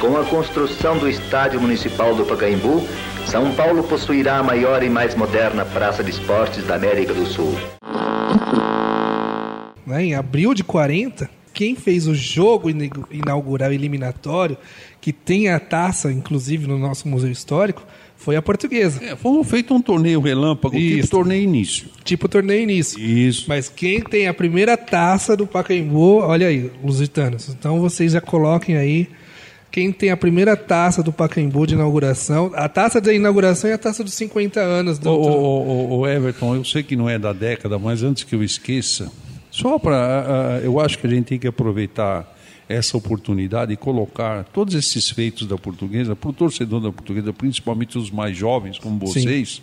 Com 0.00 0.16
a 0.16 0.24
construção 0.24 0.98
do 0.98 1.08
estádio 1.08 1.60
municipal 1.60 2.14
do 2.14 2.24
Pacaembu, 2.24 2.86
São 3.28 3.54
Paulo 3.54 3.82
possuirá 3.82 4.38
a 4.38 4.42
maior 4.42 4.82
e 4.82 4.88
mais 4.88 5.14
moderna 5.14 5.62
praça 5.62 6.02
de 6.02 6.10
esportes 6.10 6.66
da 6.66 6.76
América 6.76 7.12
do 7.12 7.26
Sul. 7.26 7.54
Né, 9.86 10.06
em 10.06 10.14
abril 10.14 10.54
de 10.54 10.64
40, 10.64 11.28
quem 11.52 11.76
fez 11.76 12.06
o 12.06 12.14
jogo 12.14 12.70
inaugural 13.10 13.70
eliminatório, 13.70 14.56
que 14.98 15.12
tem 15.12 15.50
a 15.50 15.60
taça, 15.60 16.10
inclusive, 16.10 16.66
no 16.66 16.78
nosso 16.78 17.06
Museu 17.06 17.30
Histórico, 17.30 17.86
foi 18.16 18.34
a 18.34 18.40
portuguesa. 18.40 19.04
É, 19.04 19.14
foi 19.14 19.44
feito 19.44 19.74
um 19.74 19.82
torneio 19.82 20.22
relâmpago, 20.22 20.74
tipo 20.74 20.86
Isso. 20.86 20.96
tipo 21.02 21.08
torneio 21.08 21.42
início. 21.42 21.86
Tipo 22.04 22.28
torneio 22.28 22.62
início. 22.62 22.98
Isso. 22.98 23.44
Mas 23.46 23.68
quem 23.68 24.00
tem 24.00 24.26
a 24.26 24.32
primeira 24.32 24.74
taça 24.74 25.36
do 25.36 25.46
Pacaembu, 25.46 26.20
olha 26.20 26.46
aí, 26.46 26.70
lusitanos. 26.82 27.50
Então 27.50 27.78
vocês 27.78 28.12
já 28.12 28.22
coloquem 28.22 28.78
aí 28.78 29.06
quem 29.70 29.92
tem 29.92 30.10
a 30.10 30.16
primeira 30.16 30.56
taça 30.56 31.02
do 31.02 31.12
Pacaembu 31.12 31.66
de 31.66 31.74
inauguração. 31.74 32.50
A 32.54 32.68
taça 32.68 33.00
da 33.00 33.12
inauguração 33.12 33.70
é 33.70 33.74
a 33.74 33.78
taça 33.78 34.02
dos 34.02 34.14
50 34.14 34.60
anos. 34.60 34.98
Do... 34.98 35.10
O, 35.10 36.06
Everton, 36.06 36.56
eu 36.56 36.64
sei 36.64 36.82
que 36.82 36.96
não 36.96 37.08
é 37.08 37.18
da 37.18 37.32
década, 37.32 37.78
mas 37.78 38.02
antes 38.02 38.24
que 38.24 38.34
eu 38.34 38.42
esqueça, 38.42 39.12
só 39.50 39.78
para. 39.78 40.60
Uh, 40.62 40.64
eu 40.64 40.80
acho 40.80 40.98
que 40.98 41.06
a 41.06 41.10
gente 41.10 41.26
tem 41.26 41.38
que 41.38 41.46
aproveitar 41.46 42.34
essa 42.68 42.96
oportunidade 42.96 43.72
e 43.72 43.76
colocar 43.76 44.44
todos 44.44 44.74
esses 44.74 45.10
feitos 45.10 45.46
da 45.46 45.56
portuguesa 45.56 46.14
para 46.14 46.30
o 46.30 46.32
torcedor 46.32 46.80
da 46.80 46.92
portuguesa, 46.92 47.32
principalmente 47.32 47.96
os 47.96 48.10
mais 48.10 48.36
jovens 48.36 48.78
como 48.78 48.98
vocês, 48.98 49.62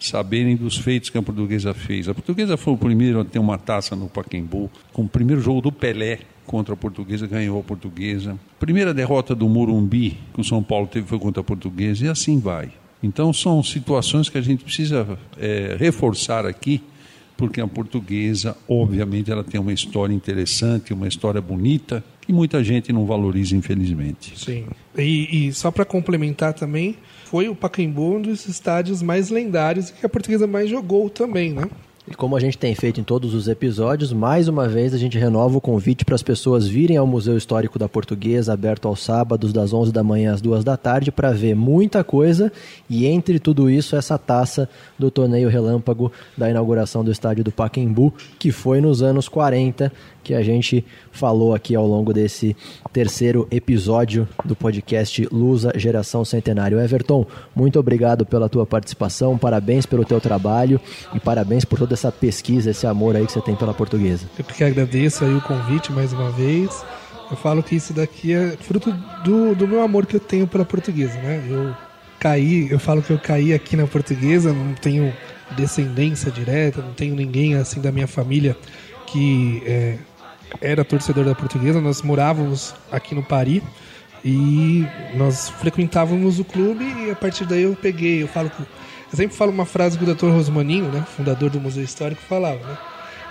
saberem 0.00 0.56
dos 0.56 0.76
feitos 0.76 1.08
que 1.08 1.16
a 1.16 1.22
portuguesa 1.22 1.72
fez. 1.72 2.08
A 2.08 2.14
portuguesa 2.14 2.56
foi 2.56 2.74
o 2.74 2.76
primeiro 2.76 3.20
a 3.20 3.24
ter 3.24 3.38
uma 3.38 3.58
taça 3.58 3.94
no 3.94 4.08
Pacaembu, 4.08 4.68
com 4.92 5.02
o 5.02 5.08
primeiro 5.08 5.40
jogo 5.40 5.60
do 5.60 5.70
Pelé 5.70 6.18
contra 6.46 6.74
a 6.74 6.76
portuguesa, 6.76 7.26
ganhou 7.26 7.60
a 7.60 7.62
portuguesa. 7.62 8.38
Primeira 8.58 8.92
derrota 8.92 9.34
do 9.34 9.48
Morumbi 9.48 10.18
que 10.34 10.40
o 10.40 10.44
São 10.44 10.62
Paulo 10.62 10.86
teve 10.86 11.06
foi 11.06 11.18
contra 11.18 11.40
a 11.40 11.44
portuguesa, 11.44 12.06
e 12.06 12.08
assim 12.08 12.38
vai. 12.38 12.70
Então 13.02 13.32
são 13.32 13.62
situações 13.62 14.28
que 14.28 14.38
a 14.38 14.42
gente 14.42 14.62
precisa 14.62 15.18
é, 15.38 15.76
reforçar 15.78 16.46
aqui, 16.46 16.80
porque 17.36 17.60
a 17.60 17.66
portuguesa, 17.66 18.56
obviamente, 18.68 19.30
ela 19.30 19.42
tem 19.42 19.60
uma 19.60 19.72
história 19.72 20.14
interessante, 20.14 20.92
uma 20.92 21.08
história 21.08 21.40
bonita, 21.40 22.04
que 22.20 22.32
muita 22.32 22.62
gente 22.62 22.92
não 22.92 23.04
valoriza, 23.04 23.56
infelizmente. 23.56 24.38
Sim. 24.38 24.66
E, 24.96 25.48
e 25.48 25.52
só 25.52 25.70
para 25.72 25.84
complementar 25.84 26.52
também, 26.54 26.96
foi 27.24 27.48
o 27.48 27.54
Pacaembu 27.54 28.16
um 28.16 28.22
dos 28.22 28.46
estádios 28.46 29.02
mais 29.02 29.30
lendários 29.30 29.90
que 29.90 30.06
a 30.06 30.08
portuguesa 30.08 30.46
mais 30.46 30.70
jogou 30.70 31.10
também, 31.10 31.52
né? 31.52 31.68
E 32.06 32.16
como 32.16 32.34
a 32.34 32.40
gente 32.40 32.58
tem 32.58 32.74
feito 32.74 33.00
em 33.00 33.04
todos 33.04 33.32
os 33.32 33.46
episódios, 33.46 34.12
mais 34.12 34.48
uma 34.48 34.68
vez 34.68 34.92
a 34.92 34.98
gente 34.98 35.16
renova 35.16 35.56
o 35.56 35.60
convite 35.60 36.04
para 36.04 36.16
as 36.16 36.22
pessoas 36.22 36.66
virem 36.66 36.96
ao 36.96 37.06
Museu 37.06 37.36
Histórico 37.36 37.78
da 37.78 37.88
Portuguesa, 37.88 38.52
aberto 38.52 38.88
aos 38.88 39.04
sábados, 39.04 39.52
das 39.52 39.72
11 39.72 39.92
da 39.92 40.02
manhã 40.02 40.34
às 40.34 40.40
2 40.40 40.64
da 40.64 40.76
tarde, 40.76 41.12
para 41.12 41.30
ver 41.30 41.54
muita 41.54 42.02
coisa 42.02 42.50
e, 42.90 43.06
entre 43.06 43.38
tudo 43.38 43.70
isso, 43.70 43.94
essa 43.94 44.18
taça 44.18 44.68
do 44.98 45.12
torneio 45.12 45.48
relâmpago 45.48 46.10
da 46.36 46.50
inauguração 46.50 47.04
do 47.04 47.12
estádio 47.12 47.44
do 47.44 47.52
Paquembu, 47.52 48.12
que 48.36 48.50
foi 48.50 48.80
nos 48.80 49.00
anos 49.00 49.28
40 49.28 49.92
que 50.22 50.34
a 50.34 50.42
gente 50.42 50.84
falou 51.10 51.54
aqui 51.54 51.74
ao 51.74 51.86
longo 51.86 52.12
desse 52.12 52.56
terceiro 52.92 53.46
episódio 53.50 54.28
do 54.44 54.54
podcast 54.54 55.26
Lusa 55.32 55.72
Geração 55.74 56.24
Centenário. 56.24 56.78
Everton, 56.78 57.26
muito 57.54 57.78
obrigado 57.78 58.24
pela 58.24 58.48
tua 58.48 58.64
participação, 58.64 59.36
parabéns 59.36 59.84
pelo 59.84 60.04
teu 60.04 60.20
trabalho 60.20 60.80
e 61.12 61.20
parabéns 61.20 61.64
por 61.64 61.78
toda 61.78 61.91
essa 61.92 62.10
pesquisa, 62.10 62.70
esse 62.70 62.86
amor 62.86 63.16
aí 63.16 63.26
que 63.26 63.32
você 63.32 63.40
tem 63.40 63.54
pela 63.54 63.74
portuguesa. 63.74 64.26
Eu 64.38 64.44
que 64.44 64.64
agradeço 64.64 65.24
aí 65.24 65.34
o 65.34 65.40
convite 65.40 65.92
mais 65.92 66.12
uma 66.12 66.30
vez. 66.30 66.84
Eu 67.30 67.36
falo 67.36 67.62
que 67.62 67.74
isso 67.74 67.92
daqui 67.92 68.32
é 68.32 68.56
fruto 68.60 68.92
do, 69.24 69.54
do 69.54 69.66
meu 69.66 69.82
amor 69.82 70.06
que 70.06 70.16
eu 70.16 70.20
tenho 70.20 70.46
pela 70.46 70.64
portuguesa, 70.64 71.14
né? 71.14 71.42
Eu 71.48 71.74
caí, 72.20 72.70
eu 72.70 72.78
falo 72.78 73.02
que 73.02 73.10
eu 73.10 73.18
caí 73.18 73.52
aqui 73.52 73.76
na 73.76 73.86
portuguesa, 73.86 74.52
não 74.52 74.74
tenho 74.74 75.12
descendência 75.56 76.30
direta, 76.30 76.80
não 76.80 76.92
tenho 76.92 77.14
ninguém 77.14 77.56
assim 77.56 77.80
da 77.80 77.90
minha 77.90 78.06
família 78.06 78.56
que 79.06 79.62
é, 79.66 79.98
era 80.60 80.84
torcedor 80.84 81.24
da 81.24 81.34
portuguesa, 81.34 81.80
nós 81.80 82.02
morávamos 82.02 82.74
aqui 82.90 83.14
no 83.14 83.22
Paris 83.22 83.62
E 84.24 84.86
nós 85.14 85.48
frequentávamos 85.48 86.38
o 86.38 86.44
clube 86.44 86.84
e 86.84 87.10
a 87.10 87.16
partir 87.16 87.44
daí 87.44 87.62
eu 87.62 87.74
peguei, 87.74 88.22
eu 88.22 88.28
falo 88.28 88.50
eu 89.12 89.16
sempre 89.16 89.36
falo 89.36 89.52
uma 89.52 89.66
frase 89.66 89.98
que 89.98 90.04
o 90.04 90.14
Dr. 90.14 90.28
Rosmaninho, 90.28 90.90
né, 90.90 91.04
fundador 91.16 91.50
do 91.50 91.60
Museu 91.60 91.84
Histórico, 91.84 92.22
falava, 92.26 92.66
né? 92.66 92.78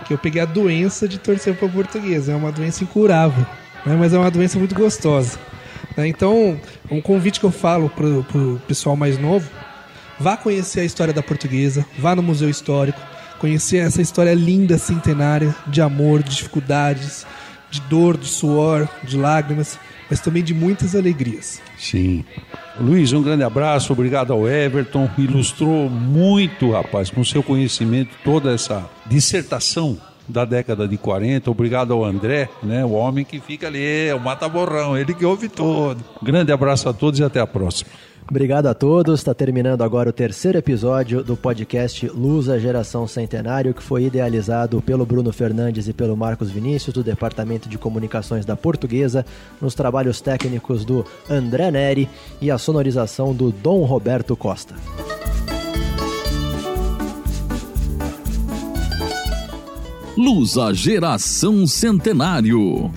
Que 0.06 0.14
eu 0.14 0.18
peguei 0.18 0.42
a 0.42 0.46
doença 0.46 1.08
de 1.08 1.18
torcer 1.18 1.56
para 1.56 1.66
o 1.66 1.72
português. 1.72 2.30
É 2.30 2.36
uma 2.36 2.52
doença 2.52 2.84
incurável, 2.84 3.46
né, 3.86 3.96
mas 3.98 4.14
é 4.14 4.18
uma 4.18 4.30
doença 4.30 4.60
muito 4.60 4.76
gostosa. 4.76 5.40
Né? 5.98 6.08
Então, 6.08 6.60
um 6.90 7.02
convite 7.02 7.40
que 7.40 7.46
eu 7.46 7.52
falo 7.52 7.90
para 7.90 8.06
o 8.06 8.62
pessoal 8.68 8.96
mais 8.96 9.18
novo, 9.18 9.50
vá 10.20 10.38
conhecer 10.38 10.82
a 10.82 10.86
história 10.86 11.14
da 11.14 11.24
portuguesa, 11.24 11.84
vá 11.98 12.16
no 12.16 12.22
Museu 12.22 12.50
Histórico, 12.50 13.00
conhecer 13.40 13.78
essa 13.78 14.04
história 14.04 14.36
linda, 14.36 14.78
centenária, 14.78 15.56
de 15.66 15.82
amor, 15.82 16.22
de 16.22 16.36
dificuldades, 16.36 17.26
de 17.72 17.82
dor, 17.82 18.18
de 18.18 18.28
suor, 18.28 18.88
de 19.04 19.18
lágrimas, 19.18 19.80
mas 20.08 20.20
também 20.20 20.44
de 20.44 20.54
muitas 20.54 20.96
alegrias. 20.96 21.60
Sim. 21.76 22.24
Luiz, 22.80 23.12
um 23.12 23.22
grande 23.22 23.44
abraço, 23.44 23.92
obrigado 23.92 24.32
ao 24.32 24.48
Everton, 24.48 25.10
ilustrou 25.18 25.90
muito, 25.90 26.72
rapaz, 26.72 27.10
com 27.10 27.24
seu 27.24 27.44
conhecimento, 27.44 28.16
toda 28.24 28.52
essa 28.52 28.90
dissertação 29.06 29.98
da 30.28 30.46
década 30.46 30.88
de 30.88 30.98
40. 30.98 31.52
Obrigado 31.52 31.94
ao 31.94 32.06
André, 32.06 32.50
né, 32.64 32.86
o 32.86 32.92
homem 32.92 33.26
que 33.26 33.40
fica 33.40 33.68
ali, 33.68 34.08
é 34.08 34.16
o 34.16 34.20
mata-borrão, 34.20 34.98
ele 34.98 35.14
que 35.14 35.26
ouve 35.26 35.50
todo. 35.50 36.04
Grande 36.24 36.52
abraço 36.52 36.88
a 36.88 36.94
todos 36.94 37.20
e 37.20 37.24
até 37.24 37.40
a 37.40 37.48
próxima. 37.48 37.90
Obrigado 38.30 38.68
a 38.68 38.74
todos. 38.74 39.20
Está 39.20 39.34
terminando 39.34 39.84
agora 39.84 40.10
o 40.10 40.14
terceiro 40.14 40.58
episódio 40.58 41.24
do 41.24 41.36
podcast 41.36 42.08
Luz 42.08 42.48
a 42.50 42.58
Geração 42.58 43.08
Centenário, 43.08 43.74
que 43.74 43.84
foi 43.84 44.06
idealizado 44.06 44.82
pelo 44.82 45.06
Bruno 45.06 45.34
Fernandes 45.34 45.88
e 45.88 45.94
pelo 45.94 46.16
Marcos 46.16 46.50
Vinícius, 46.50 46.94
do 46.94 47.04
Departamento 47.04 47.68
de 47.68 47.78
Comunicações 47.78 48.46
da 48.46 48.56
Portuguesa, 48.56 49.26
nos 49.60 49.76
trabalhos 49.76 50.22
técnicos 50.22 50.86
do 50.86 51.06
André 51.30 51.72
Neri 51.72 52.10
e 52.40 52.50
a 52.50 52.58
sonorização 52.58 53.34
do 53.34 53.52
Dom 53.52 53.84
Roberto 53.84 54.36
Costa. 54.36 54.76
Luz 60.18 60.58
a 60.58 60.74
Geração 60.74 61.66
Centenário. 61.66 62.92